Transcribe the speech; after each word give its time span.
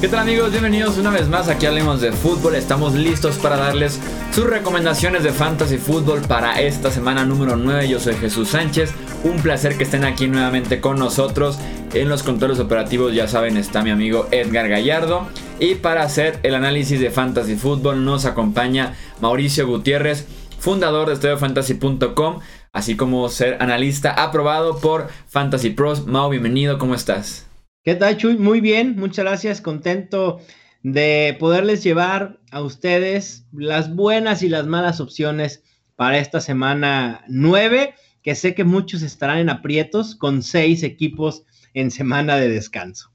¿Qué 0.00 0.08
tal 0.08 0.20
amigos? 0.20 0.50
Bienvenidos 0.50 0.96
una 0.96 1.10
vez 1.10 1.28
más 1.28 1.50
aquí 1.50 1.66
Hablemos 1.66 2.00
de 2.00 2.10
Fútbol. 2.10 2.54
Estamos 2.54 2.94
listos 2.94 3.36
para 3.36 3.58
darles 3.58 4.00
sus 4.32 4.46
recomendaciones 4.46 5.22
de 5.22 5.30
Fantasy 5.30 5.76
Fútbol 5.76 6.22
para 6.22 6.58
esta 6.58 6.90
semana 6.90 7.26
número 7.26 7.56
9. 7.56 7.86
Yo 7.86 8.00
soy 8.00 8.14
Jesús 8.14 8.48
Sánchez. 8.48 8.94
Un 9.24 9.42
placer 9.42 9.76
que 9.76 9.84
estén 9.84 10.06
aquí 10.06 10.26
nuevamente 10.26 10.80
con 10.80 10.98
nosotros. 10.98 11.58
En 11.92 12.08
los 12.08 12.22
controles 12.22 12.60
operativos 12.60 13.12
ya 13.12 13.28
saben 13.28 13.58
está 13.58 13.82
mi 13.82 13.90
amigo 13.90 14.26
Edgar 14.30 14.70
Gallardo. 14.70 15.28
Y 15.58 15.74
para 15.74 16.02
hacer 16.02 16.38
el 16.44 16.54
análisis 16.54 16.98
de 16.98 17.10
Fantasy 17.10 17.56
Fútbol 17.56 18.02
nos 18.02 18.24
acompaña 18.24 18.94
Mauricio 19.20 19.66
Gutiérrez, 19.66 20.26
fundador 20.58 21.08
de 21.08 21.14
estudiofantasy.com, 21.14 22.38
así 22.72 22.96
como 22.96 23.28
ser 23.28 23.58
analista 23.60 24.12
aprobado 24.12 24.78
por 24.78 25.08
Fantasy 25.28 25.68
Pros. 25.68 26.06
Mau, 26.06 26.30
bienvenido, 26.30 26.78
¿cómo 26.78 26.94
estás? 26.94 27.49
¿Qué 27.82 27.94
tal, 27.94 28.18
Chuy? 28.18 28.36
Muy 28.36 28.60
bien, 28.60 28.96
muchas 28.96 29.24
gracias. 29.24 29.62
Contento 29.62 30.38
de 30.82 31.34
poderles 31.40 31.82
llevar 31.82 32.38
a 32.50 32.60
ustedes 32.60 33.46
las 33.52 33.94
buenas 33.94 34.42
y 34.42 34.50
las 34.50 34.66
malas 34.66 35.00
opciones 35.00 35.62
para 35.96 36.18
esta 36.18 36.42
semana 36.42 37.24
9, 37.28 37.94
que 38.22 38.34
sé 38.34 38.54
que 38.54 38.64
muchos 38.64 39.00
estarán 39.00 39.38
en 39.38 39.48
aprietos 39.48 40.14
con 40.14 40.42
seis 40.42 40.82
equipos 40.82 41.44
en 41.72 41.90
semana 41.90 42.36
de 42.36 42.50
descanso. 42.50 43.12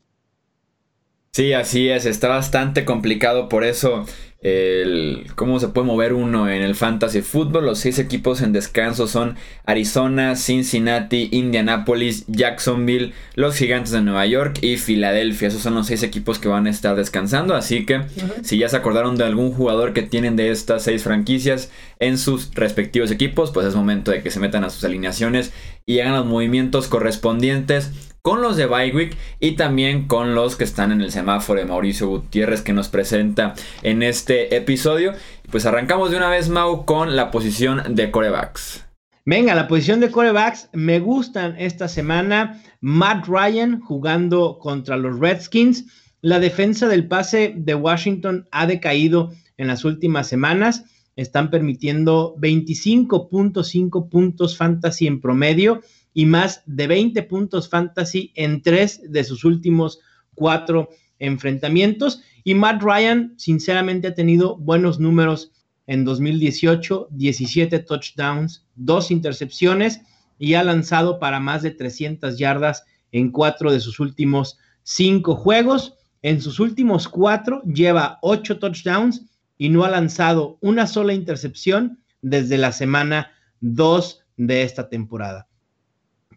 Sí, 1.31 1.53
así 1.53 1.89
es, 1.89 2.07
está 2.07 2.29
bastante 2.29 2.85
complicado, 2.85 3.49
por 3.49 3.65
eso 3.65 4.07
el 4.45 5.25
cómo 5.33 5.59
se 5.59 5.69
puede 5.69 5.87
mover 5.87 6.13
uno 6.13 6.47
en 6.47 6.61
el 6.61 6.75
fantasy 6.75 7.21
fútbol. 7.21 7.65
Los 7.65 7.79
seis 7.79 7.97
equipos 7.97 8.41
en 8.41 8.53
descanso 8.53 9.07
son 9.07 9.37
Arizona, 9.65 10.35
Cincinnati, 10.35 11.29
Indianapolis, 11.31 12.25
Jacksonville, 12.27 13.13
los 13.33 13.55
Gigantes 13.55 13.91
de 13.91 14.01
Nueva 14.01 14.27
York 14.27 14.59
y 14.61 14.77
Filadelfia. 14.77 15.47
Esos 15.47 15.63
son 15.63 15.73
los 15.73 15.87
seis 15.87 16.03
equipos 16.03 16.37
que 16.37 16.47
van 16.47 16.67
a 16.67 16.69
estar 16.69 16.95
descansando. 16.95 17.55
Así 17.55 17.87
que 17.87 18.01
si 18.43 18.59
ya 18.59 18.69
se 18.69 18.77
acordaron 18.77 19.17
de 19.17 19.23
algún 19.23 19.51
jugador 19.51 19.93
que 19.93 20.03
tienen 20.03 20.35
de 20.35 20.51
estas 20.51 20.83
seis 20.83 21.01
franquicias 21.01 21.71
en 21.97 22.19
sus 22.19 22.53
respectivos 22.53 23.09
equipos, 23.09 23.49
pues 23.49 23.65
es 23.65 23.73
momento 23.73 24.11
de 24.11 24.21
que 24.21 24.29
se 24.29 24.39
metan 24.39 24.63
a 24.63 24.69
sus 24.69 24.83
alineaciones 24.83 25.53
y 25.87 26.01
hagan 26.01 26.13
los 26.13 26.25
movimientos 26.27 26.87
correspondientes 26.87 27.89
con 28.25 28.41
los 28.41 28.57
de 28.57 28.65
Bywick 28.65 29.15
y 29.39 29.51
también 29.51 30.07
con 30.07 30.33
los 30.33 30.55
que 30.55 30.63
están 30.63 30.91
en 30.91 31.01
el 31.01 31.11
semáforo 31.11 31.59
de 31.59 31.67
Mauricio 31.67 32.07
Gutiérrez 32.07 32.63
que 32.63 32.73
nos 32.73 32.89
presenta 32.89 33.53
en 33.83 34.01
este 34.01 34.55
episodio. 34.55 35.13
Pues 35.51 35.67
arrancamos 35.67 36.09
de 36.09 36.17
una 36.17 36.31
vez, 36.31 36.49
Mau, 36.49 36.85
con 36.85 37.15
la 37.15 37.29
posición 37.29 37.93
de 37.93 38.09
corebacks. 38.09 38.83
Venga, 39.27 39.53
la 39.53 39.67
posición 39.67 39.99
de 39.99 40.09
corebacks 40.09 40.69
me 40.73 40.99
gustan 40.99 41.53
esta 41.59 41.87
semana. 41.87 42.63
Matt 42.81 43.27
Ryan 43.27 43.79
jugando 43.79 44.57
contra 44.57 44.97
los 44.97 45.19
Redskins. 45.19 45.85
La 46.21 46.39
defensa 46.39 46.87
del 46.87 47.07
pase 47.07 47.53
de 47.55 47.75
Washington 47.75 48.47
ha 48.49 48.65
decaído 48.65 49.33
en 49.57 49.67
las 49.67 49.85
últimas 49.85 50.27
semanas. 50.27 50.85
Están 51.15 51.51
permitiendo 51.51 52.35
25.5 52.37 54.09
puntos 54.09 54.57
fantasy 54.57 55.05
en 55.05 55.21
promedio 55.21 55.83
y 56.15 56.25
más 56.25 56.63
de 56.65 56.87
20 56.87 57.21
puntos 57.23 57.69
fantasy 57.69 58.31
en 58.35 58.61
tres 58.61 59.01
de 59.11 59.23
sus 59.25 59.43
últimos 59.43 59.99
cuatro 60.33 60.89
enfrentamientos. 61.19 62.21
Y 62.45 62.55
Matt 62.55 62.81
Ryan, 62.81 63.33
sinceramente, 63.37 64.07
ha 64.07 64.15
tenido 64.15 64.55
buenos 64.55 64.99
números 64.99 65.51
en 65.87 66.05
2018, 66.05 67.09
17 67.11 67.79
touchdowns, 67.79 68.65
dos 68.75 69.11
intercepciones 69.11 70.01
y 70.39 70.53
ha 70.53 70.63
lanzado 70.63 71.19
para 71.19 71.39
más 71.39 71.61
de 71.61 71.71
300 71.71 72.37
yardas 72.37 72.85
en 73.11 73.29
cuatro 73.29 73.71
de 73.71 73.81
sus 73.81 73.99
últimos 73.99 74.57
cinco 74.83 75.35
juegos. 75.35 75.95
En 76.21 76.41
sus 76.41 76.61
últimos 76.61 77.09
cuatro 77.09 77.61
lleva 77.63 78.19
ocho 78.21 78.57
touchdowns 78.57 79.25
y 79.57 79.67
no 79.67 79.83
ha 79.83 79.89
lanzado 79.89 80.57
una 80.61 80.87
sola 80.87 81.13
intercepción 81.13 81.99
desde 82.21 82.57
la 82.57 82.71
semana 82.71 83.31
2 83.59 84.21
de 84.37 84.63
esta 84.63 84.87
temporada. 84.87 85.47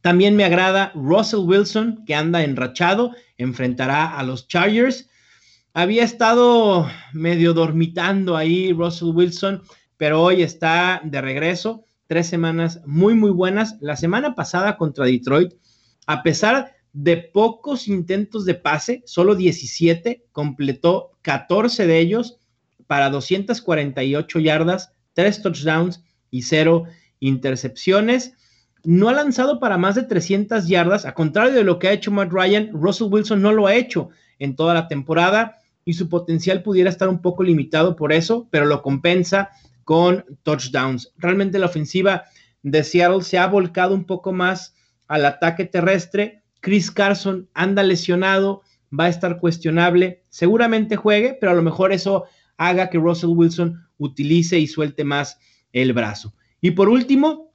También 0.02 0.36
me 0.36 0.44
agrada 0.44 0.92
Russell 0.94 1.40
Wilson, 1.40 2.04
que 2.06 2.14
anda 2.14 2.44
enrachado, 2.44 3.12
enfrentará 3.36 4.18
a 4.18 4.22
los 4.22 4.46
Chargers. 4.46 5.08
Había 5.74 6.04
estado 6.04 6.88
medio 7.12 7.52
dormitando 7.52 8.36
ahí 8.36 8.72
Russell 8.72 9.10
Wilson, 9.14 9.62
pero 9.96 10.22
hoy 10.22 10.42
está 10.42 11.00
de 11.04 11.20
regreso. 11.20 11.84
Tres 12.06 12.26
semanas 12.26 12.80
muy, 12.86 13.14
muy 13.14 13.30
buenas. 13.30 13.76
La 13.80 13.96
semana 13.96 14.34
pasada 14.34 14.76
contra 14.76 15.04
Detroit, 15.04 15.54
a 16.06 16.22
pesar 16.22 16.72
de 16.92 17.16
pocos 17.16 17.86
intentos 17.86 18.44
de 18.44 18.54
pase, 18.54 19.02
solo 19.04 19.34
17, 19.34 20.24
completó 20.32 21.10
14 21.22 21.86
de 21.86 21.98
ellos 21.98 22.38
para 22.86 23.10
248 23.10 24.38
yardas, 24.38 24.92
3 25.12 25.42
touchdowns 25.42 26.02
y 26.30 26.42
0 26.42 26.84
intercepciones 27.20 28.32
no 28.84 29.08
ha 29.08 29.12
lanzado 29.12 29.60
para 29.60 29.78
más 29.78 29.94
de 29.94 30.02
300 30.02 30.68
yardas, 30.68 31.04
a 31.04 31.14
contrario 31.14 31.52
de 31.52 31.64
lo 31.64 31.78
que 31.78 31.88
ha 31.88 31.92
hecho 31.92 32.10
Matt 32.10 32.32
Ryan, 32.32 32.70
Russell 32.72 33.08
Wilson 33.10 33.42
no 33.42 33.52
lo 33.52 33.66
ha 33.66 33.74
hecho 33.74 34.10
en 34.38 34.56
toda 34.56 34.74
la 34.74 34.88
temporada 34.88 35.58
y 35.84 35.94
su 35.94 36.08
potencial 36.08 36.62
pudiera 36.62 36.90
estar 36.90 37.08
un 37.08 37.20
poco 37.20 37.42
limitado 37.42 37.96
por 37.96 38.12
eso, 38.12 38.46
pero 38.50 38.66
lo 38.66 38.82
compensa 38.82 39.50
con 39.84 40.24
touchdowns. 40.42 41.12
Realmente 41.16 41.58
la 41.58 41.66
ofensiva 41.66 42.24
de 42.62 42.84
Seattle 42.84 43.22
se 43.22 43.38
ha 43.38 43.46
volcado 43.46 43.94
un 43.94 44.04
poco 44.04 44.32
más 44.32 44.74
al 45.06 45.24
ataque 45.24 45.64
terrestre. 45.64 46.42
Chris 46.60 46.90
Carson 46.90 47.48
anda 47.54 47.82
lesionado, 47.82 48.62
va 48.92 49.04
a 49.04 49.08
estar 49.08 49.38
cuestionable, 49.38 50.24
seguramente 50.28 50.96
juegue, 50.96 51.36
pero 51.40 51.52
a 51.52 51.54
lo 51.54 51.62
mejor 51.62 51.92
eso 51.92 52.24
haga 52.58 52.90
que 52.90 52.98
Russell 52.98 53.30
Wilson 53.30 53.82
utilice 53.96 54.58
y 54.58 54.66
suelte 54.66 55.04
más 55.04 55.38
el 55.72 55.92
brazo. 55.92 56.34
Y 56.60 56.72
por 56.72 56.88
último, 56.88 57.47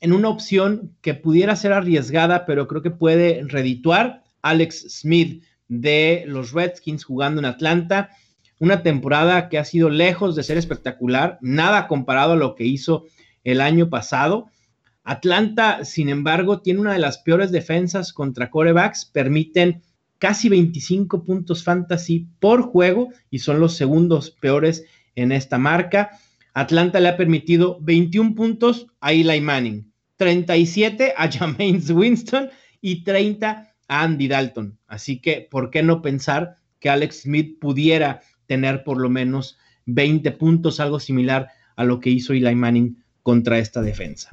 en 0.00 0.12
una 0.12 0.28
opción 0.28 0.94
que 1.00 1.14
pudiera 1.14 1.56
ser 1.56 1.72
arriesgada, 1.72 2.46
pero 2.46 2.66
creo 2.68 2.82
que 2.82 2.90
puede 2.90 3.42
redituar. 3.44 4.24
Alex 4.42 5.00
Smith 5.00 5.42
de 5.68 6.24
los 6.26 6.52
Redskins 6.52 7.04
jugando 7.04 7.40
en 7.40 7.46
Atlanta. 7.46 8.10
Una 8.58 8.82
temporada 8.82 9.48
que 9.48 9.58
ha 9.58 9.64
sido 9.64 9.90
lejos 9.90 10.36
de 10.36 10.42
ser 10.42 10.56
espectacular, 10.56 11.38
nada 11.42 11.88
comparado 11.88 12.32
a 12.32 12.36
lo 12.36 12.54
que 12.54 12.64
hizo 12.64 13.06
el 13.44 13.60
año 13.60 13.90
pasado. 13.90 14.46
Atlanta, 15.04 15.84
sin 15.84 16.08
embargo, 16.08 16.62
tiene 16.62 16.80
una 16.80 16.92
de 16.92 16.98
las 16.98 17.18
peores 17.18 17.52
defensas 17.52 18.12
contra 18.12 18.50
corebacks, 18.50 19.04
permiten 19.04 19.82
casi 20.18 20.48
25 20.48 21.24
puntos 21.24 21.62
fantasy 21.62 22.26
por 22.40 22.62
juego 22.62 23.10
y 23.30 23.40
son 23.40 23.60
los 23.60 23.74
segundos 23.76 24.30
peores 24.30 24.84
en 25.14 25.32
esta 25.32 25.58
marca. 25.58 26.18
Atlanta 26.56 27.00
le 27.00 27.08
ha 27.08 27.18
permitido 27.18 27.78
21 27.82 28.34
puntos 28.34 28.86
a 29.02 29.12
Eli 29.12 29.42
Manning, 29.42 29.92
37 30.16 31.12
a 31.14 31.30
Jameis 31.30 31.90
Winston 31.90 32.48
y 32.80 33.04
30 33.04 33.74
a 33.88 34.02
Andy 34.02 34.26
Dalton. 34.26 34.78
Así 34.86 35.20
que, 35.20 35.46
¿por 35.50 35.68
qué 35.68 35.82
no 35.82 36.00
pensar 36.00 36.56
que 36.80 36.88
Alex 36.88 37.24
Smith 37.24 37.58
pudiera 37.60 38.22
tener 38.46 38.84
por 38.84 38.96
lo 38.96 39.10
menos 39.10 39.58
20 39.84 40.32
puntos, 40.32 40.80
algo 40.80 40.98
similar 40.98 41.50
a 41.76 41.84
lo 41.84 42.00
que 42.00 42.08
hizo 42.08 42.32
Eli 42.32 42.54
Manning 42.54 43.04
contra 43.22 43.58
esta 43.58 43.82
defensa? 43.82 44.30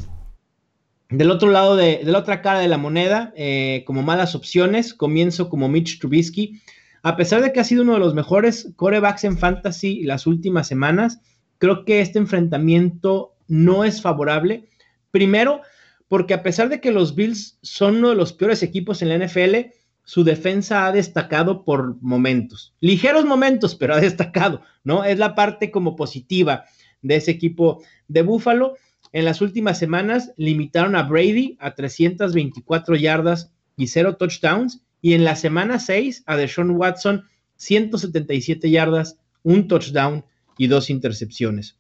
Del 1.10 1.30
otro 1.30 1.52
lado, 1.52 1.76
de, 1.76 2.04
la 2.06 2.20
otra 2.20 2.42
cara 2.42 2.60
de 2.60 2.70
la 2.70 2.78
moneda, 2.78 3.34
eh, 3.36 3.84
como 3.86 4.02
malas 4.02 4.34
opciones, 4.34 4.94
comienzo 4.94 5.50
como 5.50 5.68
Mitch 5.68 6.00
Trubisky. 6.00 6.62
A 7.02 7.18
pesar 7.18 7.42
de 7.42 7.52
que 7.52 7.60
ha 7.60 7.66
sido 7.66 7.82
uno 7.82 7.96
de 7.96 8.00
los 8.00 8.16
mejores 8.16 8.72
corebacks 8.78 9.26
en 9.26 9.38
fantasy 9.38 10.04
las 10.04 10.26
últimas 10.26 10.70
semanas, 10.70 11.20
creo 11.58 11.86
que 11.86 12.02
este 12.02 12.20
enfrentamiento 12.20 13.36
no 13.48 13.84
es 13.84 14.02
favorable. 14.02 14.70
Primero, 15.12 15.62
porque 16.08 16.34
a 16.34 16.44
pesar 16.44 16.70
de 16.70 16.82
que 16.82 16.92
los 16.92 17.16
Bills 17.16 17.58
son 17.62 17.98
uno 17.98 18.10
de 18.10 18.16
los 18.16 18.34
peores 18.34 18.64
equipos 18.64 19.02
en 19.02 19.10
la 19.10 19.26
NFL, 19.26 19.72
su 20.04 20.24
defensa 20.24 20.86
ha 20.86 20.92
destacado 20.92 21.64
por 21.64 22.02
momentos, 22.02 22.76
ligeros 22.82 23.26
momentos, 23.26 23.76
pero 23.76 23.96
ha 23.96 24.02
destacado, 24.02 24.62
¿no? 24.84 25.06
Es 25.06 25.18
la 25.18 25.34
parte 25.34 25.72
como 25.72 25.96
positiva 25.96 26.66
de 27.02 27.16
ese 27.16 27.32
equipo 27.32 27.82
de 28.08 28.22
Buffalo. 28.22 28.76
En 29.14 29.26
las 29.26 29.42
últimas 29.42 29.78
semanas 29.78 30.34
limitaron 30.36 30.96
a 30.96 31.04
Brady 31.04 31.58
a 31.60 31.74
324 31.76 32.96
yardas 32.96 33.52
y 33.78 33.88
0 33.88 34.18
touchdowns, 34.18 34.84
y 35.02 35.14
en 35.14 35.24
la 35.24 35.36
semana 35.36 35.80
6 35.80 36.24
a 36.26 36.38
Deshaun 36.38 36.72
Watson 36.72 37.26
177 37.58 38.70
yardas, 38.70 39.18
un 39.44 39.68
touchdown 39.68 40.26
y 40.58 40.68
dos 40.68 40.90
intercepciones. 40.90 41.78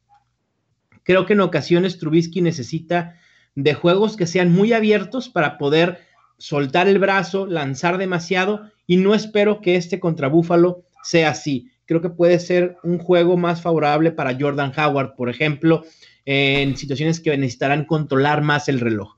Creo 1.03 1.25
que 1.25 1.33
en 1.33 1.41
ocasiones 1.41 1.97
Trubisky 1.97 2.41
necesita 2.41 3.19
de 3.55 3.73
juegos 3.73 4.15
que 4.17 4.27
sean 4.27 4.51
muy 4.51 4.73
abiertos 4.73 5.29
para 5.29 5.57
poder 5.57 5.99
soltar 6.37 6.87
el 6.87 6.99
brazo, 6.99 7.45
lanzar 7.45 7.97
demasiado 7.97 8.71
y 8.87 8.97
no 8.97 9.13
espero 9.13 9.61
que 9.61 9.75
este 9.75 9.99
contra 9.99 10.27
Búfalo 10.27 10.85
sea 11.03 11.29
así. 11.29 11.71
Creo 11.85 12.01
que 12.01 12.09
puede 12.09 12.39
ser 12.39 12.77
un 12.83 12.97
juego 12.97 13.37
más 13.37 13.61
favorable 13.61 14.11
para 14.11 14.37
Jordan 14.39 14.71
Howard, 14.77 15.15
por 15.15 15.29
ejemplo, 15.29 15.83
en 16.25 16.77
situaciones 16.77 17.19
que 17.19 17.37
necesitarán 17.37 17.85
controlar 17.85 18.41
más 18.41 18.69
el 18.69 18.79
reloj. 18.79 19.17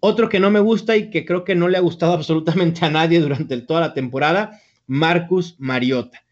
Otro 0.00 0.28
que 0.28 0.40
no 0.40 0.50
me 0.50 0.60
gusta 0.60 0.96
y 0.96 1.10
que 1.10 1.24
creo 1.24 1.44
que 1.44 1.54
no 1.54 1.68
le 1.68 1.78
ha 1.78 1.80
gustado 1.80 2.12
absolutamente 2.14 2.84
a 2.84 2.90
nadie 2.90 3.20
durante 3.20 3.60
toda 3.62 3.80
la 3.80 3.94
temporada 3.94 4.60
Marcus 4.86 5.56
Mariota. 5.58 6.22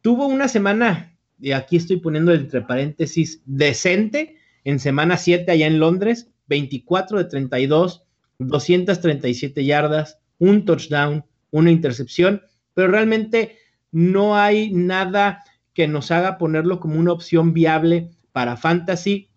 Tuvo 0.00 0.26
una 0.26 0.48
semana, 0.48 1.15
y 1.38 1.52
aquí 1.52 1.76
estoy 1.76 1.98
poniendo 1.98 2.32
entre 2.32 2.62
paréntesis, 2.62 3.42
decente 3.44 4.36
en 4.64 4.78
semana 4.78 5.16
7 5.16 5.50
allá 5.50 5.66
en 5.66 5.78
Londres, 5.78 6.30
24 6.48 7.18
de 7.18 7.24
32, 7.24 8.04
237 8.38 9.64
yardas, 9.64 10.18
un 10.38 10.64
touchdown, 10.64 11.24
una 11.50 11.70
intercepción, 11.70 12.42
pero 12.74 12.88
realmente 12.88 13.58
no 13.90 14.36
hay 14.36 14.72
nada 14.72 15.44
que 15.72 15.88
nos 15.88 16.10
haga 16.10 16.38
ponerlo 16.38 16.80
como 16.80 16.98
una 16.98 17.12
opción 17.12 17.52
viable 17.52 18.10
para 18.32 18.56
fantasy. 18.56 19.30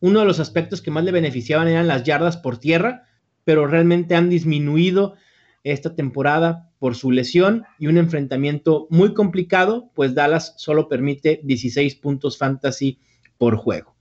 Uno 0.00 0.20
de 0.20 0.26
los 0.26 0.40
aspectos 0.40 0.80
que 0.82 0.90
más 0.90 1.04
le 1.04 1.12
beneficiaban 1.12 1.68
eran 1.68 1.88
las 1.88 2.04
yardas 2.04 2.36
por 2.36 2.58
tierra, 2.58 3.04
pero 3.44 3.66
realmente 3.66 4.14
han 4.14 4.30
disminuido 4.30 5.16
esta 5.64 5.94
temporada 5.94 6.67
por 6.78 6.94
su 6.94 7.10
lesión 7.10 7.64
y 7.78 7.86
un 7.86 7.98
enfrentamiento 7.98 8.86
muy 8.90 9.14
complicado, 9.14 9.90
pues 9.94 10.14
Dallas 10.14 10.54
solo 10.56 10.88
permite 10.88 11.40
16 11.42 11.96
puntos 11.96 12.38
fantasy 12.38 12.98
por 13.36 13.56
juego. 13.56 13.96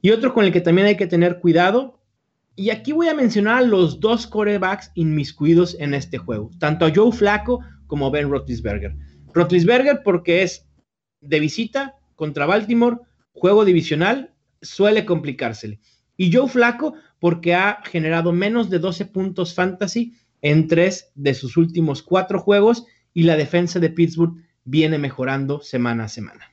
Y 0.00 0.10
otro 0.10 0.34
con 0.34 0.44
el 0.44 0.52
que 0.52 0.60
también 0.60 0.86
hay 0.86 0.96
que 0.96 1.06
tener 1.06 1.40
cuidado, 1.40 2.00
y 2.56 2.70
aquí 2.70 2.92
voy 2.92 3.08
a 3.08 3.14
mencionar 3.14 3.58
a 3.58 3.66
los 3.66 4.00
dos 4.00 4.26
corebacks 4.26 4.92
inmiscuidos 4.94 5.76
en 5.80 5.94
este 5.94 6.18
juego, 6.18 6.50
tanto 6.58 6.86
a 6.86 6.92
Joe 6.94 7.12
Flaco 7.12 7.60
como 7.86 8.06
a 8.06 8.10
Ben 8.10 8.30
Roethlisberger. 8.30 8.94
Roethlisberger 9.32 10.02
porque 10.04 10.42
es 10.42 10.68
de 11.20 11.40
visita 11.40 11.96
contra 12.14 12.46
Baltimore, 12.46 12.98
juego 13.32 13.64
divisional, 13.64 14.32
suele 14.62 15.04
complicársele. 15.04 15.80
Y 16.16 16.32
Joe 16.32 16.48
Flaco 16.48 16.94
porque 17.18 17.54
ha 17.54 17.80
generado 17.84 18.32
menos 18.32 18.70
de 18.70 18.78
12 18.78 19.06
puntos 19.06 19.54
fantasy 19.54 20.14
en 20.44 20.68
tres 20.68 21.10
de 21.14 21.34
sus 21.34 21.56
últimos 21.56 22.02
cuatro 22.02 22.38
juegos 22.38 22.84
y 23.14 23.22
la 23.22 23.36
defensa 23.36 23.80
de 23.80 23.88
Pittsburgh 23.88 24.34
viene 24.64 24.98
mejorando 24.98 25.60
semana 25.60 26.04
a 26.04 26.08
semana. 26.08 26.50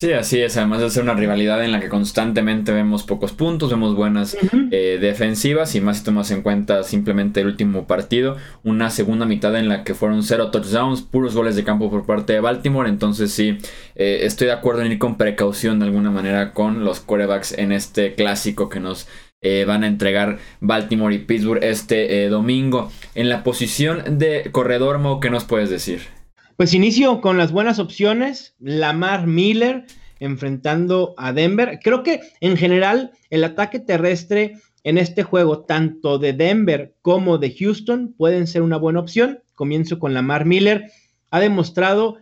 Sí, 0.00 0.12
así 0.12 0.40
es. 0.40 0.56
Además 0.56 0.80
de 0.80 0.90
ser 0.90 1.04
una 1.04 1.14
rivalidad 1.14 1.64
en 1.64 1.70
la 1.70 1.78
que 1.78 1.88
constantemente 1.88 2.72
vemos 2.72 3.04
pocos 3.04 3.32
puntos, 3.32 3.70
vemos 3.70 3.94
buenas 3.94 4.36
eh, 4.72 4.98
defensivas 5.00 5.76
y 5.76 5.80
más 5.80 5.98
si 5.98 6.04
tomas 6.04 6.32
en 6.32 6.42
cuenta 6.42 6.82
simplemente 6.82 7.40
el 7.40 7.46
último 7.46 7.86
partido, 7.86 8.36
una 8.64 8.90
segunda 8.90 9.24
mitad 9.24 9.54
en 9.54 9.68
la 9.68 9.84
que 9.84 9.94
fueron 9.94 10.24
cero 10.24 10.50
touchdowns, 10.50 11.02
puros 11.02 11.36
goles 11.36 11.54
de 11.54 11.62
campo 11.62 11.88
por 11.88 12.04
parte 12.04 12.32
de 12.32 12.40
Baltimore. 12.40 12.88
Entonces 12.88 13.30
sí, 13.30 13.58
eh, 13.94 14.22
estoy 14.22 14.48
de 14.48 14.54
acuerdo 14.54 14.82
en 14.82 14.90
ir 14.90 14.98
con 14.98 15.16
precaución 15.16 15.78
de 15.78 15.84
alguna 15.84 16.10
manera 16.10 16.52
con 16.52 16.82
los 16.82 16.98
quarterbacks 16.98 17.56
en 17.56 17.70
este 17.70 18.16
clásico 18.16 18.68
que 18.68 18.80
nos 18.80 19.06
eh, 19.42 19.64
van 19.66 19.84
a 19.84 19.88
entregar 19.88 20.38
Baltimore 20.60 21.14
y 21.14 21.18
Pittsburgh 21.18 21.62
este 21.62 22.28
domingo. 22.28 22.90
En 23.14 23.28
la 23.28 23.44
posición 23.44 24.18
de 24.18 24.48
corredor, 24.52 24.98
Mo, 24.98 25.20
¿qué 25.20 25.30
nos 25.30 25.44
puedes 25.44 25.68
decir? 25.68 26.00
Pues 26.56 26.74
inicio 26.74 27.20
con 27.20 27.38
las 27.38 27.52
buenas 27.52 27.78
opciones. 27.78 28.54
Lamar 28.60 29.26
Miller 29.26 29.84
enfrentando 30.20 31.14
a 31.16 31.32
Denver. 31.32 31.80
Creo 31.82 32.04
que 32.04 32.20
en 32.40 32.56
general 32.56 33.10
el 33.30 33.42
ataque 33.42 33.80
terrestre 33.80 34.54
en 34.84 34.96
este 34.96 35.24
juego, 35.24 35.64
tanto 35.64 36.18
de 36.18 36.32
Denver 36.32 36.94
como 37.02 37.38
de 37.38 37.52
Houston, 37.52 38.14
pueden 38.16 38.46
ser 38.46 38.62
una 38.62 38.76
buena 38.76 39.00
opción. 39.00 39.40
Comienzo 39.54 39.98
con 39.98 40.14
Lamar 40.14 40.44
Miller. 40.44 40.92
Ha 41.30 41.40
demostrado 41.40 42.18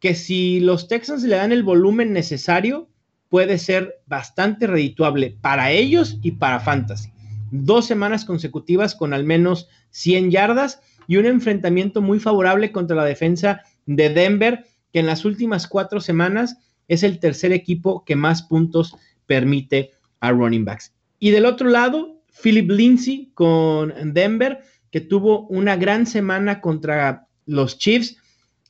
que 0.00 0.14
si 0.14 0.60
los 0.60 0.88
Texans 0.88 1.22
le 1.22 1.36
dan 1.36 1.52
el 1.52 1.62
volumen 1.62 2.14
necesario, 2.14 2.88
puede 3.34 3.58
ser 3.58 4.00
bastante 4.06 4.68
redituable 4.68 5.36
para 5.40 5.72
ellos 5.72 6.20
y 6.22 6.30
para 6.30 6.60
Fantasy. 6.60 7.10
Dos 7.50 7.84
semanas 7.84 8.24
consecutivas 8.24 8.94
con 8.94 9.12
al 9.12 9.24
menos 9.24 9.68
100 9.90 10.30
yardas 10.30 10.80
y 11.08 11.16
un 11.16 11.26
enfrentamiento 11.26 12.00
muy 12.00 12.20
favorable 12.20 12.70
contra 12.70 12.94
la 12.94 13.04
defensa 13.04 13.62
de 13.86 14.10
Denver, 14.10 14.64
que 14.92 15.00
en 15.00 15.06
las 15.06 15.24
últimas 15.24 15.66
cuatro 15.66 16.00
semanas 16.00 16.58
es 16.86 17.02
el 17.02 17.18
tercer 17.18 17.50
equipo 17.50 18.04
que 18.04 18.14
más 18.14 18.44
puntos 18.44 18.94
permite 19.26 19.90
a 20.20 20.30
running 20.30 20.64
backs. 20.64 20.94
Y 21.18 21.30
del 21.30 21.46
otro 21.46 21.68
lado, 21.68 22.22
Philip 22.40 22.70
Lindsay 22.70 23.32
con 23.34 23.92
Denver, 24.14 24.60
que 24.92 25.00
tuvo 25.00 25.48
una 25.48 25.74
gran 25.74 26.06
semana 26.06 26.60
contra 26.60 27.26
los 27.46 27.78
Chiefs, 27.78 28.16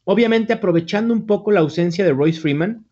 obviamente 0.05 0.55
aprovechando 0.55 1.12
un 1.12 1.26
poco 1.26 1.50
la 1.52 1.60
ausencia 1.60 2.02
de 2.02 2.14
Royce 2.14 2.40
Freeman. 2.40 2.83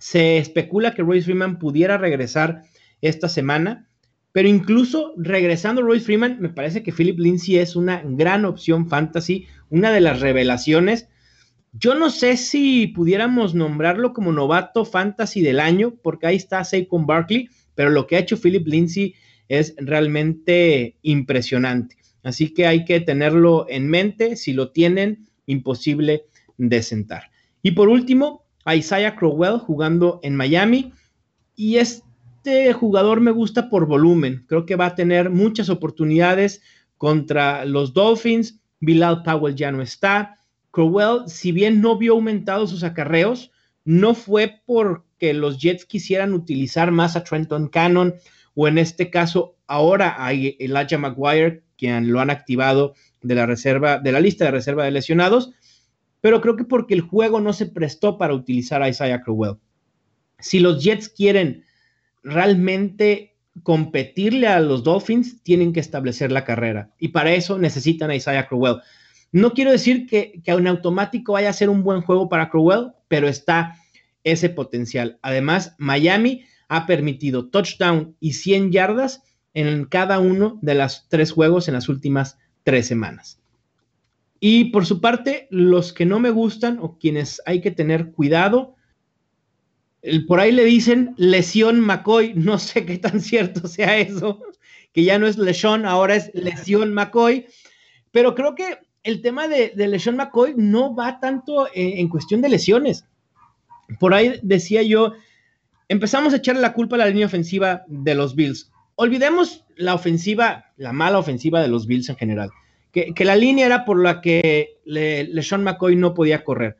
Se 0.00 0.38
especula 0.38 0.94
que 0.94 1.02
Royce 1.02 1.26
Freeman 1.26 1.60
pudiera 1.60 1.96
regresar 1.96 2.64
esta 3.00 3.28
semana, 3.28 3.88
pero 4.32 4.48
incluso 4.48 5.14
regresando 5.16 5.82
Royce 5.82 6.06
Freeman, 6.06 6.38
me 6.40 6.48
parece 6.48 6.82
que 6.82 6.92
Philip 6.92 7.20
Lindsay 7.20 7.58
es 7.58 7.76
una 7.76 8.02
gran 8.04 8.44
opción 8.44 8.88
fantasy, 8.88 9.46
una 9.68 9.92
de 9.92 10.00
las 10.00 10.18
revelaciones 10.18 11.06
yo 11.72 11.94
no 11.94 12.10
sé 12.10 12.36
si 12.36 12.88
pudiéramos 12.88 13.54
nombrarlo 13.54 14.12
como 14.12 14.32
novato 14.32 14.84
fantasy 14.84 15.40
del 15.40 15.60
año, 15.60 15.94
porque 16.02 16.26
ahí 16.26 16.36
está 16.36 16.64
Saquon 16.64 17.06
Barkley, 17.06 17.48
pero 17.74 17.90
lo 17.90 18.06
que 18.06 18.16
ha 18.16 18.20
hecho 18.20 18.36
Philip 18.36 18.66
Lindsay 18.66 19.14
es 19.48 19.74
realmente 19.78 20.96
impresionante. 21.02 21.96
Así 22.22 22.52
que 22.52 22.66
hay 22.66 22.84
que 22.84 23.00
tenerlo 23.00 23.66
en 23.68 23.88
mente. 23.88 24.36
Si 24.36 24.52
lo 24.52 24.72
tienen, 24.72 25.28
imposible 25.46 26.24
de 26.58 26.82
sentar. 26.82 27.30
Y 27.62 27.70
por 27.72 27.88
último, 27.88 28.44
a 28.64 28.76
Isaiah 28.76 29.16
Crowell 29.16 29.58
jugando 29.58 30.20
en 30.22 30.36
Miami. 30.36 30.92
Y 31.56 31.76
este 31.76 32.72
jugador 32.72 33.20
me 33.20 33.30
gusta 33.30 33.68
por 33.68 33.86
volumen. 33.86 34.44
Creo 34.48 34.66
que 34.66 34.76
va 34.76 34.86
a 34.86 34.94
tener 34.94 35.30
muchas 35.30 35.68
oportunidades 35.68 36.62
contra 36.96 37.64
los 37.64 37.92
Dolphins. 37.92 38.60
Bilal 38.80 39.22
Powell 39.22 39.54
ya 39.54 39.72
no 39.72 39.82
está. 39.82 40.36
Crowell, 40.70 41.28
si 41.28 41.52
bien 41.52 41.80
no 41.80 41.98
vio 41.98 42.14
aumentados 42.14 42.70
sus 42.70 42.84
acarreos, 42.84 43.50
no 43.84 44.14
fue 44.14 44.60
porque 44.66 45.34
los 45.34 45.58
Jets 45.58 45.84
quisieran 45.84 46.32
utilizar 46.32 46.90
más 46.90 47.16
a 47.16 47.24
Trenton 47.24 47.68
Cannon 47.68 48.14
o 48.54 48.68
en 48.68 48.78
este 48.78 49.10
caso 49.10 49.56
ahora 49.66 50.16
a 50.18 50.32
Elijah 50.32 50.98
Maguire, 50.98 51.62
quien 51.76 52.12
lo 52.12 52.20
han 52.20 52.30
activado 52.30 52.94
de 53.22 53.34
la 53.34 53.46
reserva, 53.46 53.98
de 53.98 54.12
la 54.12 54.20
lista 54.20 54.44
de 54.44 54.50
reserva 54.50 54.84
de 54.84 54.90
lesionados, 54.90 55.52
pero 56.20 56.40
creo 56.40 56.56
que 56.56 56.64
porque 56.64 56.94
el 56.94 57.00
juego 57.00 57.40
no 57.40 57.52
se 57.52 57.66
prestó 57.66 58.18
para 58.18 58.34
utilizar 58.34 58.82
a 58.82 58.88
Isaiah 58.88 59.22
Crowell. 59.22 59.56
Si 60.38 60.60
los 60.60 60.82
Jets 60.82 61.08
quieren 61.08 61.64
realmente 62.22 63.36
competirle 63.62 64.46
a 64.46 64.60
los 64.60 64.84
Dolphins, 64.84 65.42
tienen 65.42 65.72
que 65.72 65.80
establecer 65.80 66.32
la 66.32 66.44
carrera 66.44 66.90
y 66.98 67.08
para 67.08 67.32
eso 67.32 67.58
necesitan 67.58 68.10
a 68.10 68.14
Isaiah 68.14 68.46
Crowell. 68.46 68.80
No 69.32 69.52
quiero 69.52 69.70
decir 69.70 70.06
que, 70.06 70.40
que 70.42 70.50
en 70.50 70.66
automático 70.66 71.32
vaya 71.32 71.50
a 71.50 71.54
ser 71.54 71.68
un 71.68 71.82
buen 71.82 72.00
juego 72.00 72.28
para 72.28 72.50
Crowell, 72.50 72.92
pero 73.08 73.28
está 73.28 73.76
ese 74.24 74.48
potencial. 74.48 75.18
Además, 75.22 75.74
Miami 75.78 76.44
ha 76.68 76.86
permitido 76.86 77.48
touchdown 77.48 78.16
y 78.20 78.34
100 78.34 78.72
yardas 78.72 79.22
en 79.54 79.84
cada 79.84 80.18
uno 80.18 80.58
de 80.62 80.74
los 80.74 81.06
tres 81.08 81.32
juegos 81.32 81.68
en 81.68 81.74
las 81.74 81.88
últimas 81.88 82.38
tres 82.62 82.86
semanas. 82.86 83.39
Y 84.40 84.66
por 84.66 84.86
su 84.86 85.00
parte, 85.00 85.46
los 85.50 85.92
que 85.92 86.06
no 86.06 86.18
me 86.18 86.30
gustan 86.30 86.78
o 86.80 86.98
quienes 86.98 87.42
hay 87.44 87.60
que 87.60 87.70
tener 87.70 88.10
cuidado, 88.12 88.74
por 90.26 90.40
ahí 90.40 90.50
le 90.50 90.64
dicen 90.64 91.14
lesión 91.18 91.78
McCoy, 91.78 92.32
no 92.36 92.58
sé 92.58 92.86
qué 92.86 92.98
tan 92.98 93.20
cierto 93.20 93.68
sea 93.68 93.98
eso, 93.98 94.40
que 94.92 95.04
ya 95.04 95.18
no 95.18 95.26
es 95.26 95.38
lesión, 95.38 95.84
ahora 95.84 96.16
es 96.16 96.30
lesión 96.34 96.92
McCoy, 96.94 97.46
pero 98.10 98.34
creo 98.34 98.54
que 98.54 98.78
el 99.02 99.22
tema 99.22 99.48
de, 99.48 99.72
LeSean 99.74 100.16
McCoy 100.16 100.54
no 100.56 100.94
va 100.94 101.20
tanto 101.20 101.68
en, 101.74 102.08
cuestión 102.08 102.40
de 102.40 102.48
lesiones. 102.48 103.04
Por 103.98 104.14
ahí 104.14 104.38
decía 104.42 104.82
yo, 104.82 105.12
empezamos 105.88 106.32
a 106.32 106.36
echarle 106.36 106.60
la 106.60 106.74
culpa 106.74 106.96
a 106.96 107.00
la 107.00 107.06
línea 107.06 107.26
ofensiva 107.26 107.82
de 107.88 108.14
los 108.14 108.34
Bills. 108.34 108.70
Olvidemos 108.96 109.64
la 109.76 109.94
ofensiva, 109.94 110.66
la 110.76 110.92
mala 110.92 111.18
ofensiva 111.18 111.62
de 111.62 111.68
los 111.68 111.86
Bills 111.86 112.08
en 112.08 112.16
general. 112.16 112.50
Que, 112.92 113.24
la 113.24 113.36
línea 113.36 113.66
era 113.66 113.84
por 113.84 114.02
la 114.02 114.20
que 114.20 114.78
Le, 114.84 115.24
LeSean 115.24 115.62
McCoy 115.62 115.96
no 115.96 116.14
podía 116.14 116.42
correr. 116.42 116.76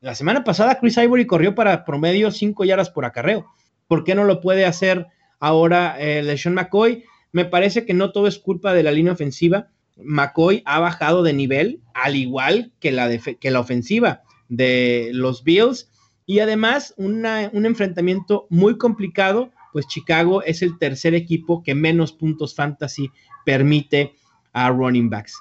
La 0.00 0.14
semana 0.14 0.44
pasada 0.44 0.78
Chris 0.78 0.96
Ivory 0.96 1.26
corrió 1.26 1.54
para 1.54 1.84
promedio 1.84 2.30
5 2.30 2.64
yardas 2.64 2.90
por 2.90 3.04
acarreo. 3.04 3.46
¿Por 3.86 4.04
qué 4.04 4.14
no 4.14 4.24
lo 4.24 4.40
puede 4.40 4.64
hacer 4.64 5.06
ahora 5.38 5.96
eh, 5.98 6.22
LeSean 6.22 6.54
McCoy? 6.54 7.04
Me 7.32 7.44
parece 7.44 7.84
que 7.84 7.94
no 7.94 8.12
todo 8.12 8.26
es 8.26 8.38
culpa 8.38 8.72
de 8.72 8.82
la 8.82 8.92
línea 8.92 9.12
ofensiva 9.12 9.68
McCoy 10.04 10.62
ha 10.64 10.80
bajado 10.80 11.22
de 11.22 11.32
nivel, 11.32 11.80
al 11.94 12.16
igual 12.16 12.72
que 12.80 12.92
la, 12.92 13.10
que 13.18 13.50
la 13.50 13.60
ofensiva 13.60 14.22
de 14.48 15.10
los 15.12 15.44
Bills. 15.44 15.90
Y 16.26 16.40
además, 16.40 16.94
un 16.96 17.26
enfrentamiento 17.66 18.46
muy 18.50 18.78
complicado, 18.78 19.50
pues 19.72 19.86
Chicago 19.86 20.42
es 20.42 20.62
el 20.62 20.78
tercer 20.78 21.14
equipo 21.14 21.62
que 21.62 21.74
menos 21.74 22.12
puntos 22.12 22.54
fantasy 22.54 23.10
permite 23.44 24.14
a 24.52 24.70
running 24.70 25.10
backs. 25.10 25.36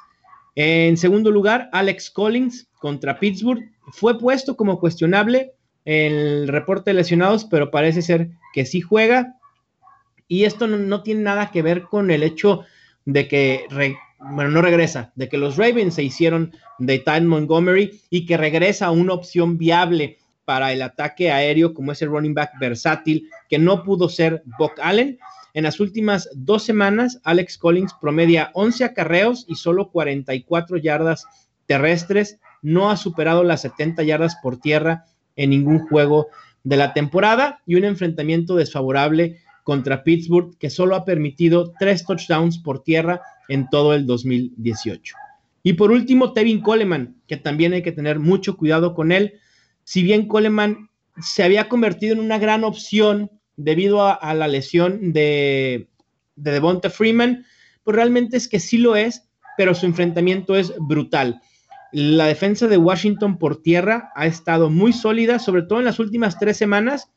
En 0.61 0.97
segundo 0.97 1.31
lugar, 1.31 1.69
Alex 1.71 2.11
Collins 2.11 2.67
contra 2.79 3.17
Pittsburgh 3.17 3.71
fue 3.93 4.19
puesto 4.19 4.57
como 4.57 4.77
cuestionable 4.77 5.53
el 5.85 6.49
reporte 6.49 6.89
de 6.89 6.95
lesionados, 6.95 7.45
pero 7.45 7.71
parece 7.71 8.01
ser 8.01 8.31
que 8.53 8.65
sí 8.65 8.81
juega. 8.81 9.37
Y 10.27 10.43
esto 10.43 10.67
no, 10.67 11.01
tiene 11.01 11.21
nada 11.21 11.49
que 11.49 11.61
ver 11.61 11.83
con 11.83 12.11
el 12.11 12.23
hecho 12.23 12.65
de 13.05 13.29
que 13.29 13.67
bueno, 14.19 14.51
no 14.51 14.61
regresa, 14.61 15.13
de 15.15 15.29
que 15.29 15.37
los 15.37 15.55
Ravens 15.55 15.93
se 15.93 16.03
hicieron 16.03 16.51
de 16.77 16.99
Ty 16.99 17.21
Montgomery 17.21 18.01
y 18.09 18.25
que 18.25 18.35
regresa 18.35 18.91
una 18.91 19.13
opción 19.13 19.57
viable 19.57 20.17
para 20.43 20.73
el 20.73 20.81
ataque 20.81 21.31
aéreo 21.31 21.73
como 21.73 21.93
ese 21.93 22.05
running 22.05 22.33
back 22.33 22.51
versátil 22.59 23.29
que 23.47 23.59
no 23.59 23.81
pudo 23.85 24.09
ser 24.09 24.43
Buck 24.57 24.73
Allen. 24.81 25.19
En 25.53 25.63
las 25.63 25.79
últimas 25.79 26.29
dos 26.35 26.63
semanas, 26.63 27.19
Alex 27.23 27.57
Collins 27.57 27.93
promedia 27.99 28.51
11 28.53 28.83
acarreos 28.83 29.45
y 29.47 29.55
solo 29.55 29.91
44 29.91 30.77
yardas 30.77 31.25
terrestres. 31.65 32.39
No 32.61 32.89
ha 32.91 32.97
superado 32.97 33.43
las 33.43 33.61
70 33.61 34.03
yardas 34.03 34.35
por 34.41 34.59
tierra 34.59 35.05
en 35.35 35.51
ningún 35.51 35.79
juego 35.87 36.27
de 36.63 36.77
la 36.77 36.93
temporada 36.93 37.61
y 37.65 37.75
un 37.75 37.85
enfrentamiento 37.85 38.55
desfavorable 38.55 39.37
contra 39.63 40.03
Pittsburgh 40.03 40.57
que 40.57 40.69
solo 40.69 40.95
ha 40.95 41.05
permitido 41.05 41.73
tres 41.79 42.05
touchdowns 42.05 42.57
por 42.57 42.83
tierra 42.83 43.21
en 43.47 43.67
todo 43.69 43.93
el 43.93 44.05
2018. 44.05 45.15
Y 45.63 45.73
por 45.73 45.91
último, 45.91 46.33
Tevin 46.33 46.61
Coleman, 46.61 47.17
que 47.27 47.37
también 47.37 47.73
hay 47.73 47.81
que 47.81 47.91
tener 47.91 48.19
mucho 48.19 48.57
cuidado 48.57 48.93
con 48.93 49.11
él. 49.11 49.33
Si 49.83 50.03
bien 50.03 50.27
Coleman 50.27 50.89
se 51.21 51.43
había 51.43 51.69
convertido 51.69 52.13
en 52.13 52.21
una 52.21 52.37
gran 52.37 52.63
opción 52.63 53.29
debido 53.59 54.03
a, 54.05 54.33
la 54.33 54.47
lesión 54.47 55.11
de, 55.11 55.89
de 56.35 56.51
Devonta 56.51 56.89
Freeman, 56.89 57.45
pues 57.83 57.95
realmente 57.95 58.37
es 58.37 58.47
que 58.47 58.61
sí 58.61 58.77
lo 58.77 58.95
es, 58.95 59.27
pero 59.57 59.75
su 59.75 59.85
enfrentamiento 59.85 60.55
es 60.55 60.73
brutal. 60.79 61.41
La 61.91 62.27
defensa 62.27 62.67
de 62.67 62.77
Washington 62.77 63.37
por 63.37 63.61
tierra 63.61 64.13
ha 64.15 64.27
estado 64.27 64.69
muy 64.69 64.93
sólida, 64.93 65.39
sobre 65.39 65.63
todo 65.63 65.79
en 65.79 65.85
las 65.85 65.99
últimas 65.99 66.39
tres 66.39 66.55
semanas, 66.55 67.11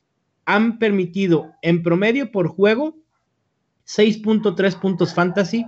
han 0.45 0.81
permitido 0.81 1.53
en 1.63 1.85
promedio 1.85 2.33
por 2.33 2.49
juego 2.49 2.97
6.3 3.87 4.81
puntos 4.81 5.15
fantasy, 5.15 5.65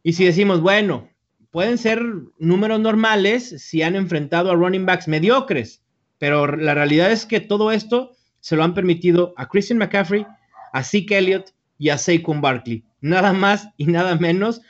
Y 0.04 0.12
si 0.14 0.26
decimos, 0.26 0.60
bueno, 0.60 1.13
pueden 1.54 1.78
ser 1.78 2.04
números 2.40 2.80
normales 2.80 3.64
si 3.64 3.84
han 3.84 3.96
enfrentado 3.96 4.50
a 4.50 4.56
running 4.56 4.88
backs 4.88 5.08
mediocres, 5.08 5.84
pero 6.18 6.48
la 6.48 6.74
realidad 6.74 7.12
es 7.12 7.28
que 7.28 7.40
todo 7.40 7.72
esto 7.72 8.16
se 8.40 8.56
lo 8.56 8.64
han 8.64 8.74
permitido 8.74 9.36
a 9.38 9.48
Christian 9.48 9.78
McCaffrey, 9.78 10.26
a 10.74 10.84
Zeke 10.84 11.20
Elliott 11.20 11.52
y 11.78 11.90
a 11.90 12.00
Saquon 12.00 12.42
Barkley. 12.42 12.84
Nada 13.02 13.34
más 13.34 13.70
y 13.78 13.86
nada 13.86 14.16
menos 14.16 14.62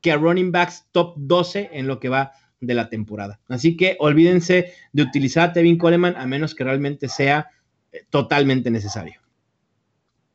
que 0.00 0.10
a 0.10 0.16
running 0.16 0.50
backs 0.50 0.84
top 0.90 1.14
12 1.16 1.70
en 1.72 1.86
lo 1.86 2.00
que 2.00 2.08
va 2.08 2.32
de 2.60 2.74
la 2.74 2.88
temporada. 2.88 3.38
Así 3.46 3.76
que 3.76 3.96
olvídense 4.00 4.72
de 4.92 5.02
utilizar 5.04 5.50
a 5.50 5.52
Tevin 5.52 5.78
Coleman 5.78 6.16
a 6.16 6.26
menos 6.26 6.56
que 6.56 6.64
realmente 6.64 7.08
sea 7.08 7.50
eh, 7.92 8.04
totalmente 8.10 8.68
necesario. 8.68 9.20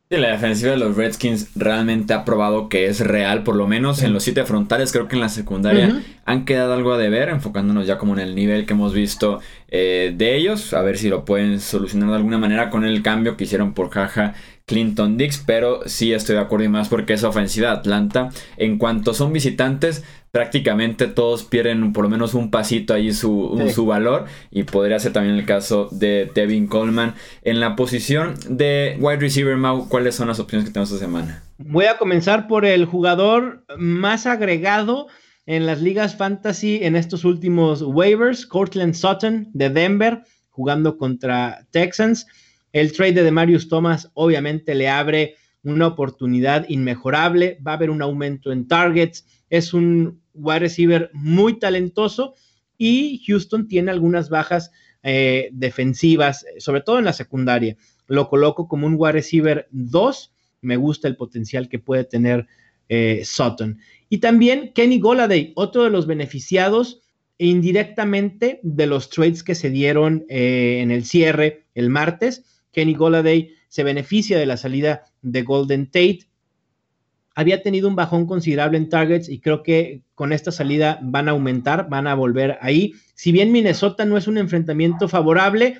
La 0.09 0.29
defensiva 0.29 0.71
de 0.71 0.77
los 0.77 0.95
Redskins 0.95 1.49
realmente 1.55 2.13
ha 2.13 2.23
probado 2.23 2.69
que 2.69 2.85
es 2.85 3.01
real, 3.01 3.43
por 3.43 3.57
lo 3.57 3.67
menos 3.67 4.03
en 4.03 4.13
los 4.13 4.23
siete 4.23 4.45
frontales. 4.45 4.93
Creo 4.93 5.09
que 5.09 5.15
en 5.15 5.21
la 5.21 5.27
secundaria 5.27 6.01
han 6.23 6.45
quedado 6.45 6.73
algo 6.73 6.93
a 6.93 6.97
deber, 6.97 7.27
enfocándonos 7.27 7.85
ya 7.85 7.97
como 7.97 8.13
en 8.13 8.19
el 8.19 8.33
nivel 8.33 8.65
que 8.65 8.73
hemos 8.73 8.93
visto 8.93 9.41
eh, 9.67 10.13
de 10.15 10.37
ellos. 10.37 10.73
A 10.73 10.81
ver 10.81 10.97
si 10.97 11.09
lo 11.09 11.25
pueden 11.25 11.59
solucionar 11.59 12.09
de 12.09 12.15
alguna 12.15 12.37
manera 12.37 12.69
con 12.69 12.85
el 12.85 13.01
cambio 13.01 13.35
que 13.35 13.43
hicieron 13.43 13.73
por 13.73 13.89
Jaja 13.89 14.33
Clinton 14.67 15.17
Dix, 15.17 15.41
pero 15.43 15.79
sí 15.85 16.11
estoy 16.11 16.35
de 16.35 16.41
acuerdo 16.41 16.65
y 16.65 16.69
más 16.69 16.89
porque 16.89 17.13
esa 17.13 17.29
ofensiva 17.29 17.69
de 17.69 17.77
Atlanta, 17.77 18.29
en 18.57 18.77
cuanto 18.77 19.13
son 19.13 19.31
visitantes, 19.31 20.03
prácticamente 20.31 21.07
todos 21.07 21.45
pierden 21.45 21.93
por 21.93 22.03
lo 22.03 22.09
menos 22.09 22.33
un 22.33 22.51
pasito 22.51 22.93
ahí 22.93 23.13
su, 23.13 23.65
su 23.73 23.85
valor 23.85 24.25
y 24.51 24.63
podría 24.63 24.99
ser 24.99 25.13
también 25.13 25.35
el 25.35 25.45
caso 25.45 25.87
de 25.91 26.29
Devin 26.35 26.67
Coleman. 26.67 27.15
En 27.43 27.61
la 27.61 27.77
posición 27.77 28.35
de 28.49 28.97
wide 28.99 29.19
receiver, 29.19 29.55
Mau, 29.55 29.87
¿cuáles 29.87 30.15
son 30.15 30.27
las 30.27 30.39
opciones 30.39 30.67
que 30.67 30.73
tenemos 30.73 30.91
esta 30.91 31.05
semana? 31.05 31.43
Voy 31.57 31.85
a 31.85 31.97
comenzar 31.97 32.47
por 32.47 32.65
el 32.65 32.83
jugador 32.85 33.63
más 33.77 34.25
agregado 34.25 35.07
en 35.45 35.65
las 35.65 35.81
ligas 35.81 36.17
fantasy 36.17 36.79
en 36.83 36.97
estos 36.97 37.23
últimos 37.23 37.81
waivers, 37.81 38.45
Cortland 38.45 38.95
Sutton 38.95 39.47
de 39.53 39.69
Denver, 39.69 40.23
jugando 40.49 40.97
contra 40.97 41.65
Texans. 41.71 42.27
El 42.71 42.91
trade 42.91 43.23
de 43.23 43.31
Marius 43.31 43.69
Thomas 43.69 44.11
obviamente 44.13 44.75
le 44.75 44.89
abre 44.89 45.35
una 45.63 45.87
oportunidad 45.87 46.67
inmejorable, 46.69 47.59
va 47.65 47.71
a 47.71 47.75
haber 47.75 47.89
un 47.89 48.01
aumento 48.01 48.51
en 48.51 48.67
targets, 48.67 49.25
es 49.49 49.73
un 49.73 50.21
wide 50.33 50.59
receiver 50.59 51.09
muy 51.13 51.59
talentoso 51.59 52.35
y 52.77 53.23
Houston 53.25 53.67
tiene 53.67 53.91
algunas 53.91 54.29
bajas 54.29 54.71
eh, 55.03 55.49
defensivas, 55.51 56.45
sobre 56.59 56.81
todo 56.81 56.99
en 56.99 57.05
la 57.05 57.13
secundaria. 57.13 57.75
Lo 58.07 58.29
coloco 58.29 58.67
como 58.67 58.87
un 58.87 58.95
wide 58.97 59.13
receiver 59.13 59.67
2, 59.71 60.33
me 60.61 60.77
gusta 60.77 61.07
el 61.07 61.17
potencial 61.17 61.69
que 61.69 61.79
puede 61.79 62.03
tener 62.03 62.47
eh, 62.89 63.23
Sutton. 63.25 63.79
Y 64.09 64.19
también 64.19 64.71
Kenny 64.73 64.99
Goladay, 64.99 65.53
otro 65.55 65.83
de 65.83 65.89
los 65.89 66.07
beneficiados 66.07 67.01
indirectamente 67.37 68.59
de 68.63 68.87
los 68.87 69.09
trades 69.09 69.43
que 69.43 69.55
se 69.55 69.69
dieron 69.69 70.25
eh, 70.29 70.79
en 70.81 70.91
el 70.91 71.05
cierre 71.05 71.65
el 71.75 71.89
martes 71.89 72.56
Kenny 72.77 72.93
Goladay 72.93 73.55
se 73.69 73.83
beneficia 73.83 74.37
de 74.37 74.45
la 74.45 74.55
salida 74.55 75.05
de 75.23 75.41
Golden 75.41 75.87
Tate. 75.87 76.27
Había 77.33 77.63
tenido 77.63 77.87
un 77.87 77.95
bajón 77.95 78.27
considerable 78.27 78.77
en 78.77 78.87
targets 78.87 79.29
y 79.29 79.39
creo 79.39 79.63
que 79.63 80.03
con 80.13 80.31
esta 80.31 80.51
salida 80.51 80.99
van 81.01 81.27
a 81.27 81.31
aumentar, 81.31 81.89
van 81.89 82.05
a 82.05 82.13
volver 82.13 82.59
ahí. 82.61 82.93
Si 83.15 83.31
bien 83.31 83.51
Minnesota 83.51 84.05
no 84.05 84.15
es 84.15 84.27
un 84.27 84.37
enfrentamiento 84.37 85.09
favorable, 85.09 85.79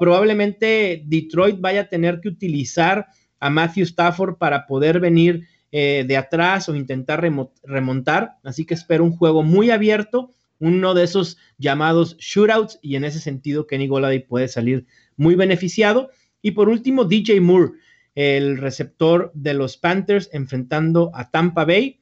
probablemente 0.00 1.02
Detroit 1.04 1.60
vaya 1.60 1.82
a 1.82 1.88
tener 1.90 2.18
que 2.22 2.30
utilizar 2.30 3.08
a 3.40 3.50
Matthew 3.50 3.84
Stafford 3.84 4.38
para 4.38 4.66
poder 4.66 5.00
venir 5.00 5.46
eh, 5.70 6.06
de 6.08 6.16
atrás 6.16 6.66
o 6.70 6.74
intentar 6.74 7.22
remontar. 7.62 8.36
Así 8.42 8.64
que 8.64 8.72
espero 8.72 9.04
un 9.04 9.14
juego 9.14 9.42
muy 9.42 9.70
abierto, 9.70 10.30
uno 10.60 10.94
de 10.94 11.04
esos 11.04 11.36
llamados 11.58 12.16
shootouts, 12.16 12.78
y 12.80 12.96
en 12.96 13.04
ese 13.04 13.20
sentido 13.20 13.66
Kenny 13.66 13.86
Goladay 13.86 14.20
puede 14.20 14.48
salir 14.48 14.86
muy 15.18 15.34
beneficiado. 15.34 16.08
Y 16.42 16.52
por 16.52 16.68
último, 16.68 17.04
DJ 17.04 17.40
Moore, 17.40 17.72
el 18.14 18.58
receptor 18.58 19.30
de 19.34 19.54
los 19.54 19.76
Panthers 19.76 20.28
enfrentando 20.32 21.10
a 21.14 21.30
Tampa 21.30 21.64
Bay. 21.64 22.00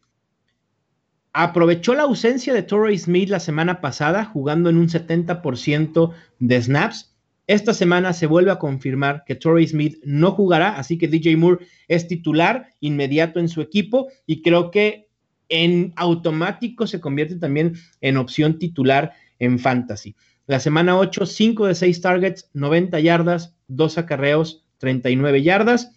Aprovechó 1.32 1.94
la 1.94 2.04
ausencia 2.04 2.54
de 2.54 2.62
Torrey 2.62 2.96
Smith 2.98 3.28
la 3.28 3.40
semana 3.40 3.80
pasada, 3.80 4.24
jugando 4.24 4.70
en 4.70 4.78
un 4.78 4.88
70% 4.88 6.12
de 6.38 6.62
snaps. 6.62 7.14
Esta 7.46 7.74
semana 7.74 8.12
se 8.12 8.26
vuelve 8.26 8.50
a 8.50 8.58
confirmar 8.58 9.24
que 9.26 9.34
Torrey 9.34 9.66
Smith 9.68 9.98
no 10.04 10.32
jugará, 10.32 10.76
así 10.78 10.98
que 10.98 11.06
DJ 11.06 11.36
Moore 11.36 11.66
es 11.86 12.08
titular 12.08 12.68
inmediato 12.80 13.38
en 13.38 13.48
su 13.48 13.60
equipo 13.60 14.08
y 14.26 14.42
creo 14.42 14.70
que 14.70 15.08
en 15.48 15.92
automático 15.96 16.86
se 16.86 17.00
convierte 17.00 17.36
también 17.36 17.74
en 18.00 18.16
opción 18.16 18.58
titular 18.58 19.12
en 19.38 19.58
fantasy. 19.58 20.16
La 20.46 20.60
semana 20.60 20.98
8, 20.98 21.26
5 21.26 21.66
de 21.66 21.74
6 21.74 22.00
targets, 22.00 22.50
90 22.54 22.98
yardas, 23.00 23.55
dos 23.68 23.98
acarreos, 23.98 24.64
39 24.78 25.42
yardas. 25.42 25.92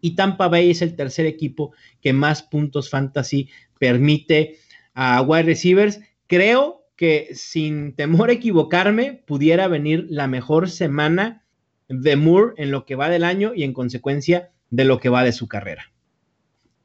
Y 0.00 0.14
Tampa 0.14 0.48
Bay 0.48 0.70
es 0.70 0.82
el 0.82 0.94
tercer 0.94 1.26
equipo 1.26 1.72
que 2.00 2.12
más 2.12 2.42
puntos 2.42 2.90
fantasy 2.90 3.48
permite 3.78 4.58
a 4.94 5.22
wide 5.22 5.44
receivers. 5.44 6.00
Creo 6.26 6.86
que 6.96 7.28
sin 7.34 7.94
temor 7.94 8.30
a 8.30 8.34
equivocarme, 8.34 9.22
pudiera 9.26 9.68
venir 9.68 10.06
la 10.08 10.26
mejor 10.26 10.70
semana 10.70 11.44
de 11.88 12.16
Moore 12.16 12.54
en 12.56 12.70
lo 12.70 12.84
que 12.86 12.96
va 12.96 13.08
del 13.08 13.24
año 13.24 13.52
y 13.54 13.62
en 13.62 13.72
consecuencia 13.72 14.50
de 14.70 14.84
lo 14.84 14.98
que 14.98 15.08
va 15.08 15.22
de 15.22 15.32
su 15.32 15.46
carrera. 15.46 15.92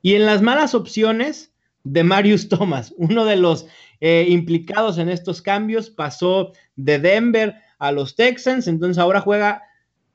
Y 0.02 0.16
en 0.16 0.26
las 0.26 0.42
malas 0.42 0.76
opciones 0.76 1.54
de 1.84 2.04
Marius 2.04 2.50
Thomas, 2.50 2.94
uno 2.98 3.26
de 3.26 3.38
los 3.38 3.68
eh, 4.00 4.26
implicados 4.30 4.98
en 4.98 5.10
estos 5.10 5.42
cambios, 5.42 5.90
pasó 5.90 6.52
de 6.76 7.00
Denver 7.00 7.56
a 7.80 7.92
los 7.92 8.16
Texans, 8.16 8.68
entonces 8.68 8.98
ahora 8.98 9.22
juega 9.22 9.64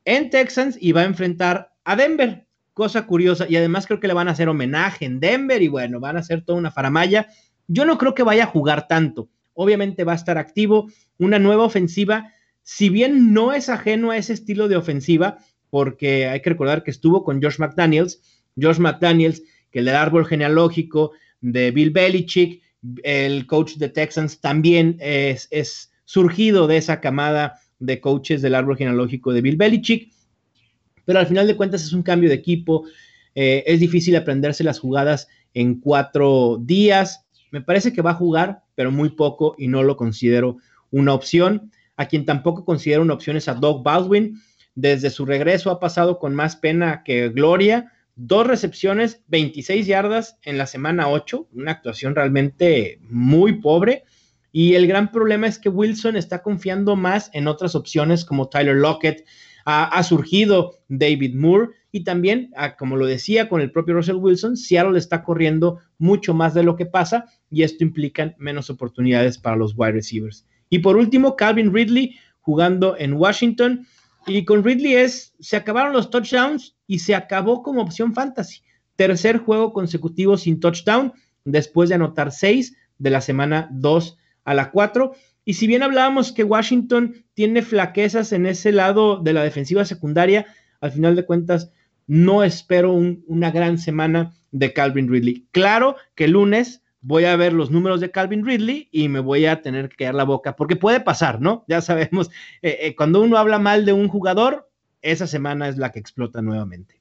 en 0.07 0.31
Texans 0.31 0.79
y 0.81 0.93
va 0.93 1.03
a 1.03 1.05
enfrentar 1.05 1.73
a 1.85 1.97
Denver. 1.97 2.47
Cosa 2.73 3.07
curiosa. 3.07 3.47
Y 3.49 3.57
además 3.57 3.87
creo 3.87 4.01
que 4.01 4.07
le 4.07 4.15
van 4.15 4.29
a 4.29 4.31
hacer 4.31 4.49
homenaje 4.49 5.05
en 5.05 5.21
Denver 5.21 5.61
y 5.61 5.69
bueno, 5.69 6.01
van 6.01 6.17
a 6.17 6.21
hacer 6.21 6.43
toda 6.43 6.59
una 6.59 6.71
faramaya. 6.71 7.29
Yo 7.67 7.85
no 7.85 7.99
creo 7.99 8.15
que 8.15 8.23
vaya 8.23 8.45
a 8.45 8.49
jugar 8.49 8.87
tanto. 8.87 9.29
Obviamente 9.53 10.05
va 10.05 10.13
a 10.13 10.17
estar 10.17 10.39
activo. 10.39 10.89
Una 11.19 11.39
nueva 11.39 11.65
ofensiva. 11.65 12.33
Si 12.63 12.89
bien 12.89 13.33
no 13.33 13.53
es 13.53 13.69
ajeno 13.69 14.11
a 14.11 14.17
ese 14.17 14.33
estilo 14.33 14.69
de 14.69 14.77
ofensiva, 14.77 15.39
porque 15.71 16.27
hay 16.27 16.41
que 16.41 16.51
recordar 16.51 16.85
que 16.85 16.91
estuvo 16.91 17.25
con 17.25 17.43
Josh 17.43 17.59
McDaniels. 17.59 18.23
Josh 18.61 18.79
McDaniels, 18.79 19.43
que 19.71 19.81
el 19.81 19.89
árbol 19.89 20.27
genealógico 20.27 21.13
de 21.41 21.71
Bill 21.73 21.91
Belichick, 21.91 22.63
el 23.03 23.47
coach 23.47 23.75
de 23.75 23.89
Texans, 23.89 24.41
también 24.41 24.97
es, 25.01 25.49
es 25.51 25.93
surgido 26.05 26.67
de 26.67 26.77
esa 26.77 27.01
camada 27.01 27.61
de 27.79 28.01
coaches 28.01 28.43
del 28.43 28.55
árbol 28.55 28.77
genealógico 28.77 29.33
de 29.33 29.43
Bill 29.43 29.57
Belichick, 29.57 30.13
pero 31.05 31.19
al 31.19 31.27
final 31.27 31.47
de 31.47 31.57
cuentas 31.57 31.83
es 31.83 31.93
un 31.93 32.03
cambio 32.03 32.29
de 32.29 32.35
equipo, 32.35 32.85
eh, 33.35 33.63
es 33.67 33.81
difícil 33.81 34.17
aprenderse 34.17 34.65
las 34.65 34.79
jugadas 34.79 35.29
en 35.55 35.81
cuatro 35.81 36.59
días, 36.61 37.27
me 37.51 37.61
parece 37.63 37.93
que 37.93 38.03
va 38.03 38.11
a 38.11 38.15
jugar, 38.15 38.63
pero 38.75 38.91
muy 38.91 39.11
poco 39.11 39.55
y 39.59 39.69
no 39.69 39.83
lo 39.83 39.97
considero 39.97 40.59
una 40.91 41.15
opción. 41.15 41.71
A 41.97 42.07
quien 42.07 42.27
tampoco 42.27 42.65
considero 42.65 43.03
una 43.03 43.15
opción 43.15 43.37
es 43.37 43.49
a 43.49 43.55
Doug 43.55 43.83
Baldwin. 43.83 44.41
desde 44.75 45.09
su 45.09 45.25
regreso 45.25 45.71
ha 45.71 45.81
pasado 45.81 46.19
con 46.19 46.35
más 46.35 46.57
pena 46.57 47.03
que 47.03 47.31
gloria. 47.31 47.93
Dos 48.15 48.47
recepciones, 48.47 49.23
26 49.29 49.87
yardas 49.87 50.39
en 50.43 50.59
la 50.59 50.67
semana 50.67 51.09
8, 51.09 51.49
una 51.53 51.73
actuación 51.73 52.15
realmente 52.15 52.99
muy 53.09 53.55
pobre. 53.61 54.05
Y 54.59 54.75
el 54.75 54.87
gran 54.87 55.13
problema 55.13 55.47
es 55.47 55.59
que 55.59 55.69
Wilson 55.69 56.17
está 56.17 56.41
confiando 56.43 56.97
más 56.97 57.29
en 57.35 57.47
otras 57.47 57.75
opciones 57.75 58.25
como 58.25 58.49
Tyler 58.49 58.77
Lockett, 58.77 59.27
ha, 59.67 60.03
surgido 60.03 60.79
David 60.89 61.35
Moore 61.35 61.73
y 61.93 62.05
también, 62.05 62.53
ah, 62.57 62.75
como 62.75 62.97
lo 62.97 63.05
decía 63.05 63.51
con 63.51 63.61
el 63.61 63.71
propio 63.71 63.97
Russell 63.97 64.17
Wilson, 64.17 64.57
Seattle 64.57 64.97
está 64.97 65.23
corriendo 65.23 65.81
mucho 65.99 66.33
más 66.33 66.55
de 66.55 66.63
lo 66.63 66.75
que 66.75 66.87
pasa 66.87 67.27
y 67.51 67.65
esto 67.65 67.85
implica 67.85 68.35
menos 68.39 68.71
oportunidades 68.71 69.37
para 69.37 69.57
los 69.57 69.75
wide 69.77 69.93
receivers. 69.93 70.47
Y 70.71 70.79
por 70.79 70.97
último, 70.97 71.37
Calvin 71.37 71.75
Ridley 71.75 72.17
jugando 72.41 72.97
en 72.97 73.13
Washington. 73.13 73.87
Y 74.27 74.47
con 74.47 74.65
Ridley 74.65 74.95
es, 74.95 75.35
se 75.39 75.59
acabaron 75.59 75.93
los 75.93 76.09
touchdowns 76.09 76.79
y 76.87 77.01
se 77.01 77.15
acabó 77.15 77.63
como 77.63 77.83
opción 77.83 78.15
fantasy. 78.15 78.63
Tercer 78.97 79.37
juego 79.37 79.75
consecutivo 79.75 80.39
sin 80.39 80.61
touchdown, 80.61 81.13
después 81.45 81.91
de 81.91 81.97
anotar 81.97 82.33
seis 82.33 82.75
de 82.97 83.11
la 83.11 83.21
semana 83.21 83.69
2 83.71 84.17
a 84.47 84.55
la 84.55 84.71
4. 84.71 85.13
Y 85.45 85.55
si 85.55 85.67
bien 85.67 85.83
hablábamos 85.83 86.33
que 86.33 86.45
Washington 86.45 87.27
tiene 87.35 87.61
flaquezas 87.61 88.33
en 88.33 88.47
ese 88.47 88.73
lado 88.73 89.19
de 89.19 89.35
la 89.35 89.43
defensiva 89.43 89.85
secundaria, 89.85 90.47
al 90.81 90.93
final 90.93 91.15
de 91.15 91.27
cuentas 91.27 91.71
no 92.07 92.43
espero 92.45 92.93
una 92.93 93.51
gran 93.51 93.79
semana 93.79 94.33
de 94.53 94.73
Calvin 94.73 95.11
Ridley. 95.11 95.47
Claro 95.51 95.97
que 96.15 96.25
el 96.25 96.33
lunes 96.33 96.83
voy 97.01 97.25
a 97.25 97.37
ver 97.37 97.53
los 97.53 97.71
números 97.71 98.01
de 98.01 98.11
Calvin 98.11 98.45
Ridley 98.45 98.89
y 98.91 99.09
me 99.09 99.21
voy 99.21 99.47
a 99.47 99.61
tener 99.61 99.89
que 99.89 99.97
quedar 99.97 100.15
la 100.15 100.25
boca, 100.25 100.57
porque 100.57 100.77
puede 100.77 101.01
pasar, 101.01 101.41
¿no? 101.41 101.65
Ya 101.69 101.81
sabemos, 101.81 102.31
eh, 102.63 102.79
eh, 102.81 102.97
cuando 102.97 103.23
uno 103.23 103.37
habla 103.37 103.59
mal 103.59 103.85
de 103.85 103.93
un 103.93 104.09
jugador, 104.09 104.71
esa 105.03 105.27
semana 105.27 105.69
es 105.69 105.77
la 105.77 105.93
que 105.93 105.99
explota 105.99 106.43
nuevamente. 106.43 107.01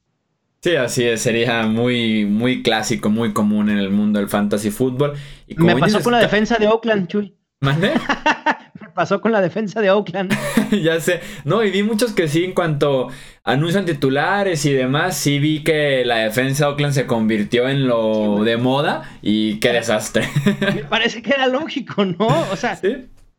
Sí, 0.65 0.75
así 0.75 1.03
es, 1.03 1.21
sería 1.21 1.67
muy, 1.67 2.25
muy 2.25 2.63
clásico, 2.63 3.11
muy 3.11 3.33
común 3.33 3.69
en 3.69 3.77
el 3.77 3.91
mundo 3.91 4.17
del 4.17 4.27
fantasy 4.27 4.71
fútbol. 4.71 5.13
me 5.57 5.75
pasó 5.75 6.01
con 6.01 6.13
la 6.13 6.17
defensa 6.17 6.57
de 6.57 6.67
Oakland, 6.67 7.07
Chuy. 7.07 7.35
¿Mande? 7.59 7.91
Me 8.81 8.89
pasó 8.89 9.21
con 9.21 9.31
la 9.31 9.41
defensa 9.41 9.79
de 9.79 9.91
Oakland. 9.91 10.35
ya 10.71 10.99
sé. 10.99 11.19
No, 11.43 11.63
y 11.63 11.69
vi 11.69 11.83
muchos 11.83 12.13
que 12.13 12.27
sí, 12.27 12.43
en 12.43 12.53
cuanto 12.53 13.09
anuncian 13.43 13.85
titulares 13.85 14.65
y 14.65 14.73
demás, 14.73 15.15
sí 15.15 15.37
vi 15.37 15.63
que 15.63 16.03
la 16.03 16.15
defensa 16.15 16.65
de 16.65 16.71
Oakland 16.71 16.93
se 16.95 17.05
convirtió 17.05 17.69
en 17.69 17.85
lo 17.85 18.43
de 18.43 18.57
moda 18.57 19.19
y 19.21 19.59
qué 19.59 19.71
desastre. 19.71 20.27
Me 20.73 20.83
parece 20.89 21.21
que 21.21 21.29
era 21.29 21.45
lógico, 21.45 22.03
¿no? 22.05 22.25
O 22.51 22.55
sea, 22.55 22.79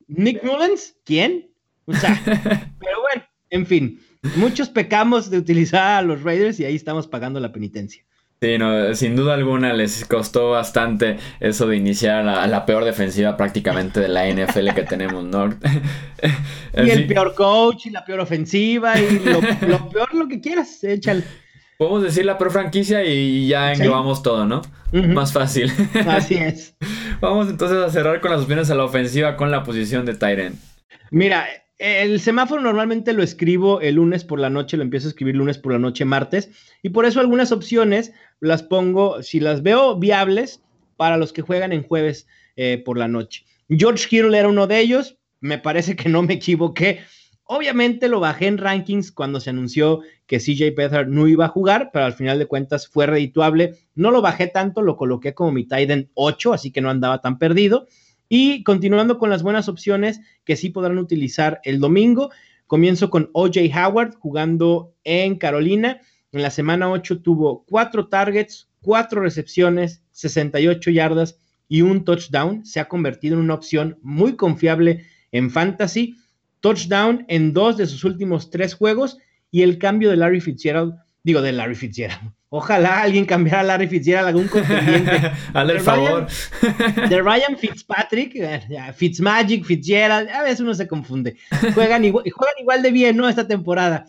Nick 0.06 0.45
Mullens, 0.45 0.95
¿quién? 1.04 1.50
O 1.87 1.92
sea, 1.92 2.23
pero 2.25 3.00
bueno, 3.00 3.25
en 3.50 3.66
fin, 3.66 4.00
muchos 4.37 4.68
pecamos 4.68 5.30
de 5.30 5.38
utilizar 5.38 5.99
a 5.99 6.02
los 6.02 6.23
Raiders 6.23 6.59
y 6.61 6.64
ahí 6.64 6.75
estamos 6.75 7.06
pagando 7.06 7.40
la 7.40 7.52
penitencia. 7.52 8.04
Sí, 8.40 8.59
no, 8.59 8.95
sin 8.95 9.16
duda 9.16 9.33
alguna 9.33 9.73
les 9.73 10.04
costó 10.04 10.50
bastante 10.50 11.16
eso 11.40 11.66
de 11.66 11.76
iniciar 11.76 12.28
a 12.28 12.47
la, 12.47 12.66
peor 12.66 12.85
defensiva 12.85 13.35
prácticamente 13.35 13.99
de 13.99 14.09
la 14.09 14.28
NFL 14.28 14.75
que 14.75 14.83
tenemos, 14.83 15.25
¿no? 15.25 15.49
y 16.76 16.90
el 16.90 17.06
peor 17.06 17.35
coach 17.35 17.87
y 17.87 17.90
la 17.90 18.04
peor 18.04 18.21
ofensiva 18.21 19.00
y 19.00 19.21
lo, 19.21 19.40
peor 19.88 20.14
lo 20.14 20.28
que 20.28 20.40
quieras, 20.40 20.85
échale. 20.85 21.25
Podemos 21.78 22.02
decir 22.02 22.25
la 22.25 22.37
peor 22.37 22.52
franquicia 22.52 23.04
y 23.04 23.49
ya 23.49 23.73
englobamos 23.73 24.23
todo, 24.23 24.45
¿no? 24.47 24.62
Más 24.92 25.33
fácil. 25.33 25.73
Así 26.06 26.35
es. 26.35 26.75
Vamos 27.21 27.49
entonces 27.49 27.78
a 27.78 27.90
cerrar 27.90 28.21
con 28.21 28.30
las 28.30 28.42
opciones 28.42 28.71
a 28.71 28.75
la 28.75 28.85
ofensiva 28.85 29.37
con 29.37 29.50
la 29.50 29.62
posición 29.62 30.06
de 30.06 30.14
Tyren. 30.14 30.59
Mira, 31.11 31.47
el 31.78 32.21
semáforo 32.21 32.62
normalmente 32.62 33.12
lo 33.12 33.23
escribo 33.23 33.80
el 33.80 33.97
lunes 33.97 34.25
por 34.25 34.40
la 34.40 34.50
noche, 34.50 34.76
lo 34.76 34.83
empiezo 34.83 35.09
a 35.09 35.11
escribir 35.11 35.37
lunes 35.37 35.59
por 35.59 35.73
la 35.73 35.78
noche, 35.78 36.05
martes, 36.05 36.51
y 36.83 36.90
por 36.90 37.05
eso 37.05 37.20
algunas 37.20 37.53
opciones 37.53 38.12
las 38.40 38.62
pongo, 38.62 39.22
si 39.22 39.40
las 39.40 39.62
veo 39.62 39.98
viables, 39.98 40.62
para 40.96 41.16
los 41.16 41.33
que 41.33 41.42
juegan 41.42 41.72
en 41.72 41.83
jueves 41.83 42.27
eh, 42.57 42.83
por 42.85 42.98
la 42.98 43.09
noche. 43.09 43.44
George 43.68 44.09
Kittle 44.09 44.38
era 44.38 44.48
uno 44.48 44.66
de 44.66 44.81
ellos, 44.81 45.18
me 45.40 45.59
parece 45.59 45.96
que 45.96 46.09
no 46.09 46.22
me 46.22 46.35
equivoqué. 46.35 47.01
Obviamente 47.44 48.09
lo 48.09 48.18
bajé 48.18 48.46
en 48.46 48.59
rankings 48.59 49.12
cuando 49.12 49.38
se 49.38 49.51
anunció 49.51 50.01
que 50.27 50.38
CJ 50.38 50.74
Beathard 50.74 51.09
no 51.09 51.29
iba 51.29 51.44
a 51.44 51.48
jugar, 51.48 51.90
pero 51.92 52.07
al 52.07 52.14
final 52.14 52.38
de 52.38 52.46
cuentas 52.46 52.88
fue 52.88 53.07
redituable. 53.07 53.74
No 53.94 54.11
lo 54.11 54.22
bajé 54.22 54.48
tanto, 54.48 54.83
lo 54.83 54.96
coloqué 54.96 55.35
como 55.35 55.53
mi 55.53 55.64
Titan 55.64 56.11
8, 56.14 56.55
así 56.55 56.72
que 56.72 56.81
no 56.81 56.90
andaba 56.90 57.20
tan 57.20 57.38
perdido. 57.38 57.87
Y 58.29 58.65
continuando 58.65 59.19
con 59.19 59.31
las 59.31 59.43
buenas 59.43 59.69
opciones 59.69 60.21
que 60.45 60.57
sí 60.57 60.71
podrán 60.71 60.99
utilizar 60.99 61.61
el 61.65 61.81
domingo, 61.81 62.31
comienzo 62.67 63.11
con 63.11 63.31
OJ 63.33 63.57
Howard 63.75 64.15
jugando 64.19 64.95
en 65.05 65.37
Carolina. 65.37 66.01
En 66.33 66.43
la 66.43 66.51
semana 66.51 66.91
8 66.91 67.23
tuvo 67.23 67.65
cuatro 67.67 68.09
targets, 68.09 68.69
cuatro 68.83 69.21
recepciones, 69.21 70.03
68 70.12 70.91
yardas 70.91 71.39
y 71.69 71.83
un 71.83 72.05
touchdown. 72.05 72.65
Se 72.65 72.81
ha 72.81 72.89
convertido 72.89 73.37
en 73.37 73.43
una 73.43 73.55
opción 73.55 73.99
muy 74.03 74.37
confiable 74.37 75.07
en 75.33 75.51
fantasy. 75.51 76.17
Touchdown 76.61 77.25
en 77.29 77.53
dos 77.53 77.77
de 77.77 77.87
sus 77.87 78.03
últimos 78.05 78.51
tres 78.51 78.75
juegos 78.75 79.19
y 79.51 79.62
el 79.62 79.79
cambio 79.79 80.11
de 80.11 80.17
Larry 80.17 80.41
Fitzgerald, 80.41 80.97
digo 81.27 81.43
de 81.43 81.51
Larry 81.51 81.75
Fitzgerald, 81.75 82.33
Ojalá 82.51 83.03
alguien 83.03 83.25
cambiara 83.25 83.61
a 83.61 83.65
Larry 83.65 83.89
Fitzgerald 83.89 84.29
algún 84.29 84.47
contendiente. 84.47 85.33
Hazle 85.53 85.73
el 85.73 85.81
favor. 85.81 86.29
de 87.09 87.21
Ryan 87.21 87.59
Fitzpatrick, 87.59 88.37
eh, 88.37 88.93
Fitzmagic, 88.95 89.65
Fitzgerald, 89.65 90.31
a 90.31 90.45
veces 90.45 90.61
uno 90.61 90.73
se 90.73 90.87
confunde. 90.87 91.37
Juegan 91.75 92.05
igual, 92.05 92.25
juegan 92.31 92.55
igual 92.61 92.83
de 92.83 92.93
bien, 92.93 93.17
¿no? 93.17 93.29
Esta 93.29 93.49
temporada. 93.49 94.07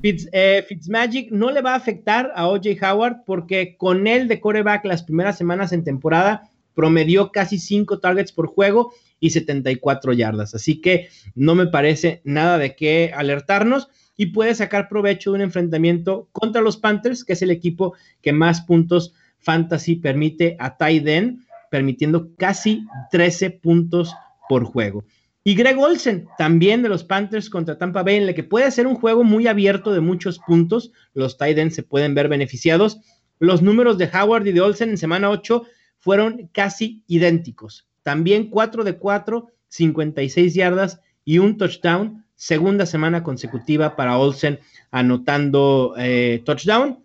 Fitz, 0.00 0.26
eh, 0.32 0.64
Fitzmagic 0.66 1.30
no 1.30 1.50
le 1.50 1.60
va 1.60 1.74
a 1.74 1.76
afectar 1.76 2.32
a 2.34 2.48
OJ 2.48 2.82
Howard 2.82 3.24
porque 3.26 3.76
con 3.76 4.06
él 4.06 4.26
de 4.26 4.40
coreback 4.40 4.86
las 4.86 5.02
primeras 5.02 5.36
semanas 5.36 5.72
en 5.72 5.84
temporada 5.84 6.48
promedió 6.74 7.30
casi 7.30 7.58
5 7.58 8.00
targets 8.00 8.32
por 8.32 8.46
juego 8.46 8.94
y 9.20 9.30
74 9.30 10.14
yardas. 10.14 10.54
Así 10.54 10.80
que 10.80 11.08
no 11.34 11.54
me 11.54 11.66
parece 11.66 12.22
nada 12.24 12.56
de 12.56 12.74
qué 12.74 13.12
alertarnos 13.14 13.90
y 14.18 14.26
puede 14.26 14.54
sacar 14.54 14.88
provecho 14.88 15.30
de 15.30 15.36
un 15.36 15.42
enfrentamiento 15.42 16.28
contra 16.32 16.60
los 16.60 16.76
Panthers, 16.76 17.24
que 17.24 17.32
es 17.34 17.40
el 17.40 17.52
equipo 17.52 17.94
que 18.20 18.32
más 18.32 18.60
puntos 18.60 19.14
fantasy 19.38 19.94
permite 19.94 20.56
a 20.58 20.76
Tyden, 20.76 21.46
permitiendo 21.70 22.34
casi 22.36 22.84
13 23.12 23.50
puntos 23.50 24.12
por 24.48 24.64
juego. 24.64 25.04
Y 25.44 25.54
Greg 25.54 25.78
Olsen, 25.78 26.26
también 26.36 26.82
de 26.82 26.88
los 26.88 27.04
Panthers 27.04 27.48
contra 27.48 27.78
Tampa 27.78 28.02
Bay, 28.02 28.16
en 28.16 28.24
el 28.24 28.34
que 28.34 28.42
puede 28.42 28.70
ser 28.72 28.88
un 28.88 28.96
juego 28.96 29.22
muy 29.22 29.46
abierto 29.46 29.92
de 29.92 30.00
muchos 30.00 30.40
puntos. 30.40 30.92
Los 31.14 31.38
Titans 31.38 31.74
se 31.74 31.84
pueden 31.84 32.14
ver 32.14 32.28
beneficiados. 32.28 33.00
Los 33.38 33.62
números 33.62 33.98
de 33.98 34.10
Howard 34.12 34.46
y 34.48 34.52
de 34.52 34.60
Olsen 34.60 34.90
en 34.90 34.98
semana 34.98 35.30
8 35.30 35.62
fueron 35.96 36.50
casi 36.52 37.04
idénticos. 37.06 37.88
También 38.02 38.50
4 38.50 38.82
de 38.82 38.98
4, 38.98 39.46
56 39.68 40.54
yardas 40.54 41.00
y 41.24 41.38
un 41.38 41.56
touchdown 41.56 42.24
segunda 42.38 42.86
semana 42.86 43.24
consecutiva 43.24 43.96
para 43.96 44.16
Olsen 44.16 44.60
anotando 44.92 45.94
eh, 45.98 46.40
touchdown. 46.46 47.04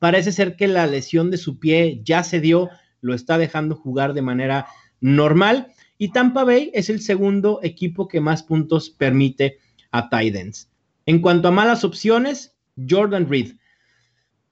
Parece 0.00 0.32
ser 0.32 0.56
que 0.56 0.66
la 0.66 0.86
lesión 0.88 1.30
de 1.30 1.38
su 1.38 1.60
pie 1.60 2.00
ya 2.04 2.24
se 2.24 2.40
dio, 2.40 2.68
lo 3.00 3.14
está 3.14 3.38
dejando 3.38 3.76
jugar 3.76 4.12
de 4.12 4.22
manera 4.22 4.66
normal. 5.00 5.68
Y 5.98 6.10
Tampa 6.10 6.42
Bay 6.42 6.70
es 6.74 6.90
el 6.90 7.00
segundo 7.00 7.60
equipo 7.62 8.08
que 8.08 8.20
más 8.20 8.42
puntos 8.42 8.90
permite 8.90 9.58
a 9.92 10.08
Titans. 10.10 10.68
En 11.06 11.20
cuanto 11.20 11.48
a 11.48 11.52
malas 11.52 11.84
opciones, 11.84 12.56
Jordan 12.88 13.28
Reed. 13.28 13.52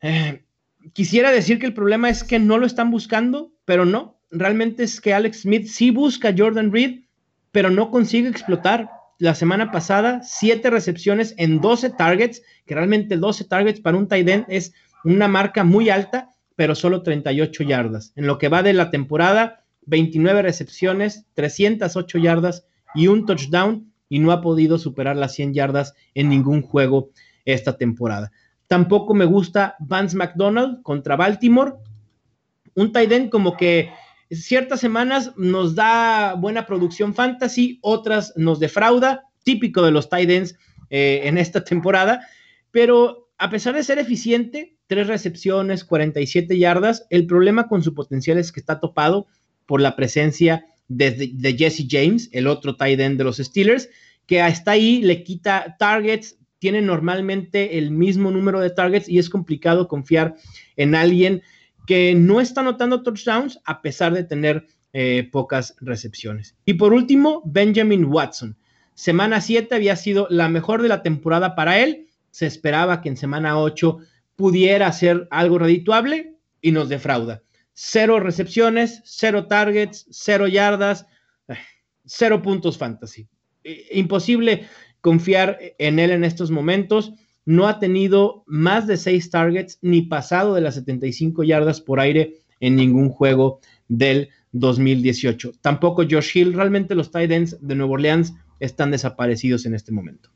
Eh, 0.01 0.45
quisiera 0.93 1.33
decir 1.33 1.59
que 1.59 1.67
el 1.67 1.75
problema 1.75 2.09
es 2.09 2.23
que 2.23 2.39
no 2.39 2.57
lo 2.59 2.67
están 2.67 2.93
buscando, 2.93 3.53
pero 3.65 3.85
no. 3.85 4.21
Realmente 4.31 4.85
es 4.85 5.01
que 5.01 5.13
Alex 5.13 5.41
Smith 5.41 5.67
sí 5.67 5.91
busca 5.91 6.29
a 6.29 6.35
Jordan 6.37 6.71
Reed, 6.71 7.01
pero 7.51 7.71
no 7.71 7.91
consigue 7.91 8.29
explotar 8.29 8.98
la 9.19 9.35
semana 9.35 9.73
pasada, 9.73 10.21
7 10.23 10.71
recepciones 10.71 11.35
en 11.39 11.61
12 11.61 11.91
targets, 11.91 12.43
que 12.67 12.75
realmente 12.75 13.17
12 13.17 13.45
targets 13.45 13.81
para 13.81 13.97
un 13.97 14.09
tight 14.09 14.29
end 14.29 14.45
es 14.49 14.73
una 15.05 15.29
marca 15.29 15.65
muy 15.65 15.91
alta, 15.91 16.35
pero 16.55 16.75
solo 16.75 17.03
38 17.03 17.65
yardas. 17.65 18.13
En 18.17 18.27
lo 18.27 18.39
que 18.39 18.49
va 18.49 18.63
de 18.63 18.73
la 18.73 18.91
temporada, 18.91 19.65
29 19.87 20.43
recepciones, 20.43 21.27
308 21.35 22.19
yardas 22.19 22.67
y 22.95 23.09
un 23.09 23.27
touchdown, 23.27 23.93
y 24.09 24.21
no 24.21 24.33
ha 24.33 24.41
podido 24.41 24.79
superar 24.79 25.17
las 25.17 25.35
100 25.35 25.55
yardas 25.55 25.95
en 26.15 26.29
ningún 26.29 26.63
juego 26.63 27.11
esta 27.45 27.77
temporada. 27.77 28.33
Tampoco 28.67 29.15
me 29.15 29.25
gusta 29.25 29.77
Vance 29.81 30.17
McDonald 30.17 30.83
contra 30.83 31.17
Baltimore. 31.17 31.75
Un 32.75 32.93
tight 32.93 33.13
end 33.13 33.31
como 33.31 33.57
que 33.57 33.91
ciertas 34.31 34.81
semanas 34.81 35.33
nos 35.37 35.75
da 35.75 36.35
buena 36.35 36.67
producción 36.67 37.15
fantasy, 37.15 37.79
otras 37.83 38.33
nos 38.37 38.61
defrauda, 38.61 39.25
típico 39.43 39.83
de 39.83 39.91
los 39.91 40.09
tight 40.09 40.31
ends 40.31 40.57
eh, 40.91 41.23
en 41.25 41.39
esta 41.39 41.65
temporada, 41.65 42.27
pero 42.71 43.31
a 43.39 43.51
pesar 43.51 43.75
de 43.75 43.85
ser 43.85 43.99
eficiente, 43.99 44.77
tres 44.87 45.07
recepciones, 45.07 45.85
47 45.85 46.59
yardas, 46.59 47.07
el 47.11 47.27
problema 47.27 47.69
con 47.69 47.83
su 47.83 47.95
potencial 47.95 48.39
es 48.39 48.53
que 48.53 48.61
está 48.61 48.81
topado 48.81 49.27
por 49.67 49.81
la 49.81 49.97
presencia 49.97 50.67
de, 50.89 51.55
Jesse 51.57 51.87
James, 51.89 52.29
el 52.33 52.47
otro 52.47 52.77
tight 52.77 52.99
end 52.99 53.19
de 53.19 53.25
los 53.25 53.37
Steelers, 53.37 53.89
que 54.27 54.45
está 54.47 54.73
ahí, 54.73 55.01
le 55.03 55.23
quita 55.23 55.77
targets, 55.79 56.39
tiene 56.59 56.83
normalmente 56.83 57.79
el 57.79 57.91
mismo 57.91 58.31
número 58.31 58.61
de 58.61 58.71
targets 58.71 59.09
y 59.09 59.19
es 59.19 59.31
complicado 59.31 59.87
confiar 59.87 60.35
en 60.77 60.95
alguien 60.95 61.43
que 61.89 62.15
no 62.15 62.43
está 62.43 62.61
anotando 62.61 63.03
touchdowns 63.03 63.59
a 63.65 63.81
pesar 63.81 64.13
de 64.13 64.23
tener 64.23 64.67
eh, 64.93 65.27
pocas 65.33 65.75
recepciones. 65.81 66.55
Y 66.67 66.75
por 66.75 66.93
último, 66.93 67.41
Benjamin 67.47 68.05
Watson. 68.05 68.59
Semana 68.93 69.41
7 69.41 69.75
había 69.75 69.97
sido 69.97 70.27
la 70.29 70.51
mejor 70.51 70.83
de 70.83 70.89
la 70.89 71.03
temporada 71.03 71.55
para 71.55 71.79
él. 71.79 72.09
Se 72.31 72.45
esperaba 72.45 73.01
que 73.01 73.09
en 73.09 73.17
semana 73.17 73.59
8 73.59 74.01
pudiera 74.37 74.87
hacer 74.87 75.29
algo 75.31 75.59
redituable 75.59 76.35
y 76.61 76.73
nos 76.73 76.91
defrauda. 76.91 77.43
Cero 77.73 78.21
recepciones, 78.21 79.01
cero 79.07 79.47
targets, 79.47 80.07
cero 80.11 80.47
yardas, 80.47 81.07
eh, 81.49 81.55
cero 82.05 82.43
puntos 82.43 82.77
fantasy. 82.77 83.27
Imposible 83.93 84.69
confiar 85.01 85.59
en 85.79 85.99
él 85.99 86.11
en 86.11 86.25
estos 86.25 86.51
momentos. 86.51 87.15
No 87.49 87.67
ha 87.67 87.81
tenido 87.81 88.45
más 88.47 88.87
de 88.87 88.99
seis 88.99 89.31
targets 89.31 89.79
ni 89.81 90.03
pasado 90.03 90.53
de 90.53 90.61
las 90.61 90.75
75 90.75 91.45
yardas 91.45 91.81
por 91.81 91.99
aire 91.99 92.35
en 92.61 92.77
ningún 92.77 93.09
juego 93.09 93.61
del 93.89 94.29
2018. 94.53 95.53
Tampoco 95.63 96.03
Josh 96.03 96.37
Hill. 96.37 96.53
Realmente 96.53 96.95
los 96.95 97.11
tight 97.11 97.31
ends 97.31 97.57
de 97.67 97.75
Nueva 97.75 97.95
Orleans 97.95 98.35
están 98.61 98.91
desaparecidos 98.91 99.65
en 99.65 99.75
este 99.75 99.93
momento. 99.93 100.29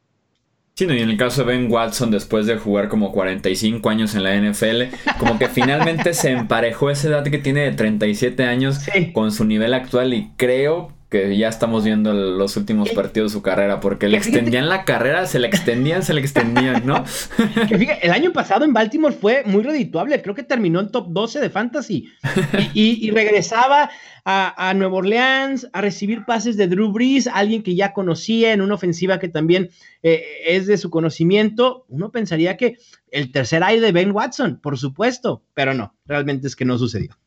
Sí, 0.73 0.87
y 0.87 1.01
en 1.01 1.11
el 1.11 1.19
caso 1.19 1.45
de 1.45 1.49
Ben 1.55 1.71
Watson, 1.71 2.11
después 2.11 2.47
de 2.47 2.57
jugar 2.57 2.89
como 2.89 3.13
45 3.13 3.91
años 3.91 4.15
en 4.15 4.23
la 4.23 4.35
NFL, 4.35 4.85
como 5.19 5.39
que 5.39 5.49
finalmente 5.49 6.15
se 6.15 6.31
emparejó 6.31 6.89
esa 6.89 7.09
edad 7.09 7.25
que 7.25 7.37
tiene 7.37 7.61
de 7.61 7.73
37 7.73 8.43
años 8.45 8.79
con 9.13 9.33
su 9.33 9.45
nivel 9.45 9.75
actual 9.75 10.15
y 10.15 10.31
creo 10.39 10.95
que 11.13 11.37
ya 11.37 11.49
estamos 11.49 11.85
viendo 11.85 12.15
los 12.15 12.57
últimos 12.57 12.89
partidos 12.95 13.31
de 13.31 13.39
su 13.39 13.43
carrera, 13.43 13.81
porque 13.81 14.09
le 14.09 14.17
extendían 14.17 14.71
la 14.71 14.87
carrera, 14.87 15.27
se 15.27 15.39
le 15.39 15.47
extendían, 15.47 16.03
se 16.03 16.15
le 16.15 16.23
extendían, 16.23 16.87
¿no? 16.87 17.05
Que 17.69 17.77
fíjate, 17.77 18.07
el 18.07 18.13
año 18.13 18.33
pasado 18.33 18.65
en 18.65 18.73
Baltimore 18.73 19.15
fue 19.15 19.43
muy 19.45 19.63
redituable, 19.63 20.23
creo 20.23 20.35
que 20.35 20.43
terminó 20.43 20.81
en 20.81 20.91
top 20.91 21.09
12 21.11 21.41
de 21.41 21.51
fantasy 21.51 22.09
y, 22.75 23.11
regresaba 23.11 23.91
a, 24.25 24.71
a, 24.71 24.73
Nueva 24.73 24.97
Orleans 24.97 25.69
a 25.75 25.83
recibir 25.83 26.25
pases 26.25 26.57
de 26.57 26.67
Drew 26.67 26.91
Brees, 26.91 27.27
alguien 27.27 27.63
que 27.63 27.75
ya 27.75 27.93
conocía 27.93 28.55
en 28.55 28.63
una 28.63 28.75
ofensiva 28.75 29.19
que 29.19 29.29
también 29.29 29.69
eh, 30.03 30.25
es 30.47 30.67
de 30.67 30.79
su 30.79 30.89
conocimiento. 30.89 31.85
Uno 31.89 32.11
pensaría 32.11 32.57
que 32.57 32.79
el 33.11 33.33
tercer 33.33 33.63
aire 33.63 33.85
de 33.85 33.93
Ben 33.93 34.13
Watson, 34.13 34.61
por 34.63 34.79
supuesto, 34.79 35.45
pero 35.53 35.75
no, 35.75 35.95
realmente 36.07 36.47
es 36.47 36.57
que 36.57 36.65
no 36.65 36.79
sucedió. 36.79 37.19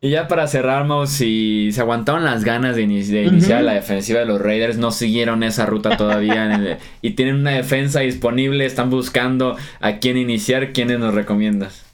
Y 0.00 0.10
ya 0.10 0.28
para 0.28 0.46
cerrar, 0.46 0.84
Mau, 0.84 1.06
si 1.06 1.70
se 1.72 1.80
aguantaron 1.80 2.24
las 2.24 2.44
ganas 2.44 2.76
de, 2.76 2.82
iniciar 2.82 3.62
la 3.62 3.74
defensiva 3.74 4.20
de 4.20 4.26
los 4.26 4.40
Raiders, 4.40 4.76
no 4.76 4.90
siguieron 4.90 5.42
esa 5.42 5.66
ruta 5.66 5.96
todavía 5.96 6.78
y 7.02 7.10
tienen 7.12 7.36
una 7.36 7.52
defensa 7.52 8.00
disponible, 8.00 8.66
están 8.66 8.90
buscando 8.90 9.56
a 9.80 9.98
quién 9.98 10.16
iniciar, 10.16 10.72
¿quiénes 10.72 10.98
nos 10.98 11.14
recomiendas? 11.14 11.84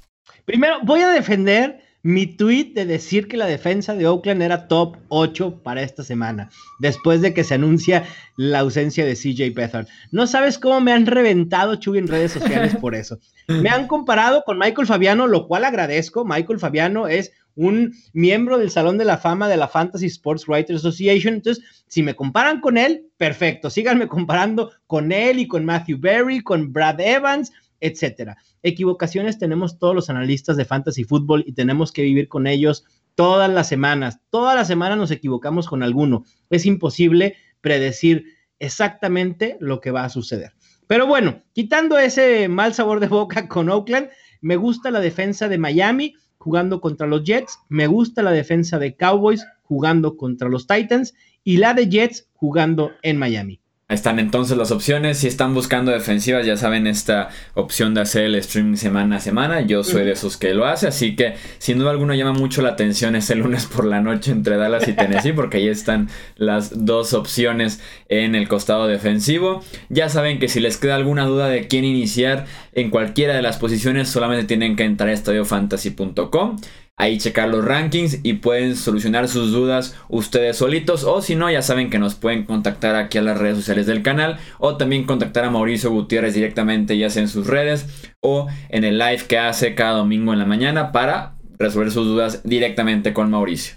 Primero, 0.45 0.79
voy 0.83 1.01
a 1.01 1.09
defender 1.09 1.83
mi 2.03 2.27
tweet 2.27 2.73
de 2.75 2.85
decir 2.85 3.29
que 3.29 3.37
la 3.37 3.47
defensa 3.47 3.95
de 3.95 4.09
Oakland 4.09 4.43
era 4.43 4.67
top 4.67 4.97
8 5.09 5.63
para 5.63 5.83
esta 5.83 6.03
semana, 6.03 6.51
después 6.81 7.21
de 7.21 7.33
que 7.33 7.45
se 7.45 7.55
anuncia 7.55 8.05
la 8.37 8.59
ausencia 8.59 9.05
de 9.05 9.15
CJ 9.15 9.55
Beathard. 9.55 9.87
No 10.11 10.27
sabes 10.27 10.59
cómo 10.59 10.81
me 10.81 10.93
han 10.93 11.07
reventado 11.07 11.77
Chuy 11.77 11.99
en 11.99 12.09
redes 12.09 12.33
sociales 12.33 12.75
por 12.77 12.95
eso. 12.95 13.19
Me 13.49 13.69
han 13.71 13.89
comparado 13.89 14.45
con 14.45 14.57
Michael 14.57 14.87
Fabiano, 14.87 15.27
lo 15.27 15.49
cual 15.49 15.65
agradezco. 15.65 16.25
Michael 16.25 16.61
Fabiano 16.61 17.09
es 17.09 17.33
un 17.55 17.95
miembro 18.12 18.59
del 18.59 18.71
Salón 18.71 18.99
de 18.99 19.05
la 19.05 19.19
Fama 19.19 19.49
de 19.49 19.57
la 19.57 19.69
Fantasy 19.69 20.07
Sports 20.07 20.47
Writers 20.47 20.81
Association. 20.81 21.35
Entonces, 21.35 21.65
si 21.87 22.03
me 22.03 22.15
comparan 22.15 22.61
con 22.61 22.79
él, 22.79 23.07
perfecto. 23.17 23.71
Síganme 23.71 24.09
comparando 24.09 24.73
con 24.87 25.12
él 25.12 25.38
y 25.38 25.49
con 25.49 25.65
Matthew 25.65 25.99
Berry, 25.99 26.41
con 26.41 26.73
Brad 26.73 27.01
Evans, 27.01 27.53
etcétera. 27.81 28.37
Equivocaciones 28.62 29.38
tenemos 29.38 29.79
todos 29.79 29.95
los 29.95 30.09
analistas 30.09 30.57
de 30.57 30.65
fantasy 30.65 31.05
fútbol 31.05 31.45
y 31.47 31.53
tenemos 31.53 31.93
que 31.93 32.03
vivir 32.03 32.29
con 32.29 32.47
ellos 32.47 32.85
todas 33.15 33.51
las 33.51 33.69
semanas. 33.69 34.21
Todas 34.31 34.55
las 34.55 34.69
semanas 34.69 34.99
nos 34.99 35.11
equivocamos 35.11 35.69
con 35.69 35.83
alguno. 35.83 36.25
Es 36.49 36.65
imposible 36.65 37.37
predecir 37.61 38.25
exactamente 38.59 39.57
lo 39.61 39.81
que 39.81 39.91
va 39.91 40.05
a 40.05 40.09
suceder. 40.09 40.53
Pero 40.87 41.07
bueno, 41.07 41.43
quitando 41.53 41.99
ese 41.99 42.49
mal 42.49 42.75
sabor 42.75 43.01
de 43.01 43.09
boca 43.09 43.49
con 43.49 43.69
Oakland, 43.69 44.11
me 44.41 44.57
gusta 44.57 44.91
la 44.91 45.01
defensa 45.01 45.49
de 45.49 45.59
Miami 45.59 46.15
jugando 46.43 46.81
contra 46.81 47.07
los 47.07 47.23
Jets, 47.23 47.61
me 47.69 47.87
gusta 47.87 48.21
la 48.21 48.33
defensa 48.33 48.81
de 48.81 48.97
Cowboys 48.97 49.47
jugando 49.63 50.17
contra 50.17 50.49
los 50.49 50.67
Titans 50.67 51.15
y 51.45 51.59
la 51.59 51.73
de 51.73 51.89
Jets 51.89 52.29
jugando 52.35 52.91
en 53.03 53.17
Miami. 53.17 53.62
Están 53.93 54.19
entonces 54.19 54.57
las 54.57 54.71
opciones. 54.71 55.19
Si 55.19 55.27
están 55.27 55.53
buscando 55.53 55.93
defensivas, 55.93 56.47
ya 56.47 56.57
saben 56.57 56.87
esta 56.87 57.29
opción 57.55 57.93
de 57.93 58.01
hacer 58.01 58.25
el 58.25 58.35
streaming 58.37 58.77
semana 58.77 59.17
a 59.17 59.21
semana. 59.21 59.61
Yo 59.61 59.85
soy 59.85 60.05
de 60.05 60.13
esos 60.13 60.39
que 60.39 60.55
lo 60.55 60.65
hace. 60.65 60.89
Así 60.89 61.15
que 61.15 61.35
sin 61.59 61.79
duda 61.79 61.91
alguna 61.91 62.17
llama 62.17 62.33
mucho 62.33 62.63
la 62.63 62.71
atención 62.71 63.17
ese 63.17 63.35
lunes 63.35 63.67
por 63.67 63.85
la 63.85 64.01
noche 64.01 64.33
entre 64.33 64.57
Dallas 64.57 64.89
y 64.89 64.95
Tennessee. 64.95 65.35
Porque 65.35 65.59
ahí 65.59 65.69
están 65.69 66.09
las 66.37 66.87
dos 66.87 67.13
opciones 67.13 67.81
en 68.09 68.35
el 68.35 68.49
costado 68.49 68.87
defensivo. 68.87 69.63
Ya 69.91 70.09
saben 70.09 70.39
que 70.39 70.49
si 70.49 70.61
les 70.61 70.79
queda 70.79 70.95
alguna 70.95 71.27
duda 71.27 71.49
de 71.49 71.69
quién 71.69 71.85
iniciar 71.85 72.47
en 72.73 72.89
cualquiera 72.89 73.35
de 73.35 73.43
las 73.43 73.59
posiciones, 73.59 74.09
solamente 74.09 74.45
tienen 74.45 74.75
que 74.75 74.85
entrar 74.85 75.11
a 75.11 75.13
estadiofantasy.com 75.13 76.57
ahí 76.97 77.19
checar 77.19 77.49
los 77.49 77.65
rankings 77.65 78.21
y 78.23 78.35
pueden 78.35 78.77
solucionar 78.77 79.29
sus 79.29 79.51
dudas 79.51 79.97
ustedes 80.09 80.57
solitos 80.57 81.05
o 81.05 81.23
si 81.23 81.35
no 81.35 81.51
ya 81.51 81.63
saben 81.63 81.91
que 81.91 81.99
nos 81.99 82.15
pueden 82.15 82.45
contactar 82.45 82.97
aquí 82.97 83.19
a 83.19 83.23
las 83.23 83.39
redes 83.39 83.57
sociales 83.57 83.87
del 83.87 84.03
canal 84.03 84.39
o 84.59 84.77
también 84.77 85.05
contactar 85.05 85.45
a 85.45 85.51
Mauricio 85.51 85.91
Gutiérrez 85.91 86.35
directamente 86.35 86.99
ya 86.99 87.11
sea 87.11 87.23
en 87.23 87.29
sus 87.29 87.47
redes 87.47 87.87
o 88.21 88.47
en 88.69 88.85
el 88.85 88.99
live 88.99 89.25
que 89.27 89.39
hace 89.39 89.75
cada 89.75 89.99
domingo 89.99 90.33
en 90.33 90.39
la 90.39 90.47
mañana 90.47 90.93
para 90.93 91.37
resolver 91.59 91.91
sus 91.91 92.07
dudas 92.07 92.43
directamente 92.45 93.13
con 93.13 93.31
Mauricio. 93.31 93.77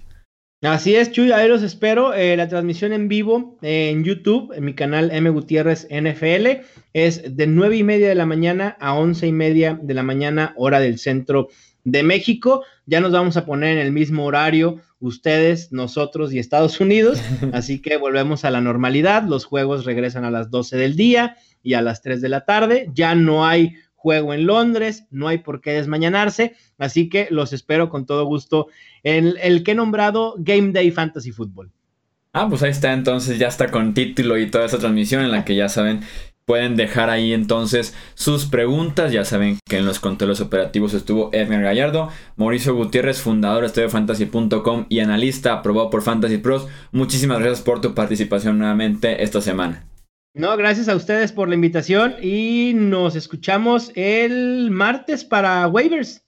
Así 0.61 0.95
es, 0.95 1.11
Chuy, 1.11 1.31
ahí 1.31 1.47
los 1.47 1.61
espero. 1.61 2.13
Eh, 2.13 2.35
la 2.37 2.47
transmisión 2.47 2.91
en 2.91 3.07
vivo 3.07 3.57
en 3.61 4.03
YouTube, 4.03 4.51
en 4.53 4.65
mi 4.65 4.73
canal 4.73 5.11
M 5.11 5.29
Gutiérrez 5.29 5.87
NFL, 5.91 6.63
es 6.93 7.35
de 7.35 7.45
9 7.45 7.77
y 7.77 7.83
media 7.83 8.09
de 8.09 8.15
la 8.15 8.25
mañana 8.25 8.75
a 8.79 8.95
11 8.95 9.27
y 9.27 9.31
media 9.31 9.79
de 9.79 9.93
la 9.93 10.01
mañana, 10.01 10.53
hora 10.57 10.79
del 10.79 10.97
centro 10.97 11.49
de 11.85 12.03
México. 12.03 12.65
Ya 12.85 12.99
nos 12.99 13.13
vamos 13.13 13.37
a 13.37 13.45
poner 13.45 13.77
en 13.77 13.85
el 13.85 13.93
mismo 13.93 14.25
horario 14.25 14.81
ustedes, 14.99 15.71
nosotros 15.71 16.33
y 16.33 16.39
Estados 16.39 16.81
Unidos. 16.81 17.21
Así 17.53 17.81
que 17.81 17.95
volvemos 17.95 18.43
a 18.43 18.51
la 18.51 18.59
normalidad. 18.59 19.23
Los 19.23 19.45
juegos 19.45 19.85
regresan 19.85 20.25
a 20.25 20.31
las 20.31 20.51
12 20.51 20.75
del 20.75 20.97
día 20.97 21.37
y 21.63 21.75
a 21.75 21.81
las 21.81 22.01
3 22.01 22.19
de 22.19 22.29
la 22.29 22.43
tarde. 22.43 22.89
Ya 22.93 23.15
no 23.15 23.45
hay 23.45 23.75
juego 23.93 24.33
en 24.33 24.45
Londres, 24.45 25.05
no 25.09 25.27
hay 25.27 25.39
por 25.39 25.61
qué 25.61 25.71
desmañanarse. 25.71 26.55
Así 26.77 27.07
que 27.07 27.27
los 27.31 27.53
espero 27.53 27.89
con 27.89 28.05
todo 28.05 28.25
gusto 28.25 28.67
en 29.03 29.33
el 29.41 29.63
que 29.63 29.71
he 29.71 29.75
nombrado 29.75 30.35
Game 30.37 30.73
Day 30.73 30.91
Fantasy 30.91 31.31
Football. 31.31 31.71
Ah, 32.33 32.47
pues 32.49 32.61
ahí 32.63 32.71
está, 32.71 32.91
entonces 32.91 33.39
ya 33.39 33.47
está 33.47 33.71
con 33.71 33.93
título 33.93 34.37
y 34.37 34.51
toda 34.51 34.65
esa 34.65 34.77
transmisión 34.77 35.23
en 35.23 35.31
la 35.31 35.45
que 35.45 35.55
ya 35.55 35.69
saben 35.69 36.01
Pueden 36.45 36.75
dejar 36.75 37.09
ahí 37.09 37.33
entonces 37.33 37.95
sus 38.13 38.45
preguntas. 38.45 39.11
Ya 39.11 39.25
saben 39.25 39.57
que 39.67 39.77
en 39.77 39.85
los 39.85 39.99
controles 39.99 40.41
operativos 40.41 40.93
estuvo 40.93 41.29
Edgar 41.33 41.63
Gallardo, 41.63 42.09
Mauricio 42.35 42.75
Gutiérrez, 42.75 43.19
fundador 43.19 43.71
de 43.71 43.89
Fantasy.com 43.89 44.85
y 44.89 44.99
analista 44.99 45.53
aprobado 45.53 45.89
por 45.89 46.03
Fantasy 46.03 46.37
Pros. 46.37 46.67
Muchísimas 46.91 47.39
gracias 47.39 47.61
por 47.61 47.81
tu 47.81 47.95
participación 47.95 48.59
nuevamente 48.59 49.23
esta 49.23 49.41
semana. 49.41 49.87
No, 50.35 50.55
gracias 50.57 50.89
a 50.89 50.95
ustedes 50.95 51.31
por 51.31 51.47
la 51.47 51.55
invitación 51.55 52.15
y 52.21 52.73
nos 52.75 53.15
escuchamos 53.15 53.91
el 53.95 54.69
martes 54.69 55.23
para 55.23 55.65
waivers. 55.67 56.24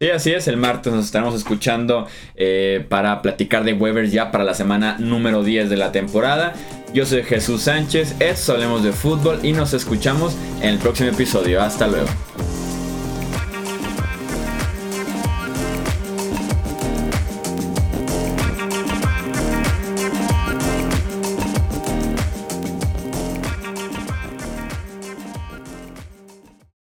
Sí, 0.00 0.10
así 0.10 0.30
es, 0.30 0.46
el 0.46 0.56
martes 0.56 0.92
nos 0.92 1.06
estaremos 1.06 1.34
escuchando 1.34 2.06
eh, 2.36 2.86
para 2.88 3.20
platicar 3.20 3.64
de 3.64 3.72
waivers 3.72 4.12
ya 4.12 4.30
para 4.30 4.44
la 4.44 4.54
semana 4.54 4.96
número 5.00 5.42
10 5.42 5.68
de 5.68 5.76
la 5.76 5.90
temporada. 5.90 6.54
Yo 6.94 7.04
soy 7.04 7.24
Jesús 7.24 7.62
Sánchez, 7.62 8.14
esto 8.20 8.52
Hablemos 8.52 8.84
de 8.84 8.92
Fútbol 8.92 9.40
y 9.42 9.52
nos 9.52 9.74
escuchamos 9.74 10.36
en 10.62 10.68
el 10.68 10.78
próximo 10.78 11.10
episodio. 11.10 11.60
Hasta 11.60 11.88
luego. 11.88 12.06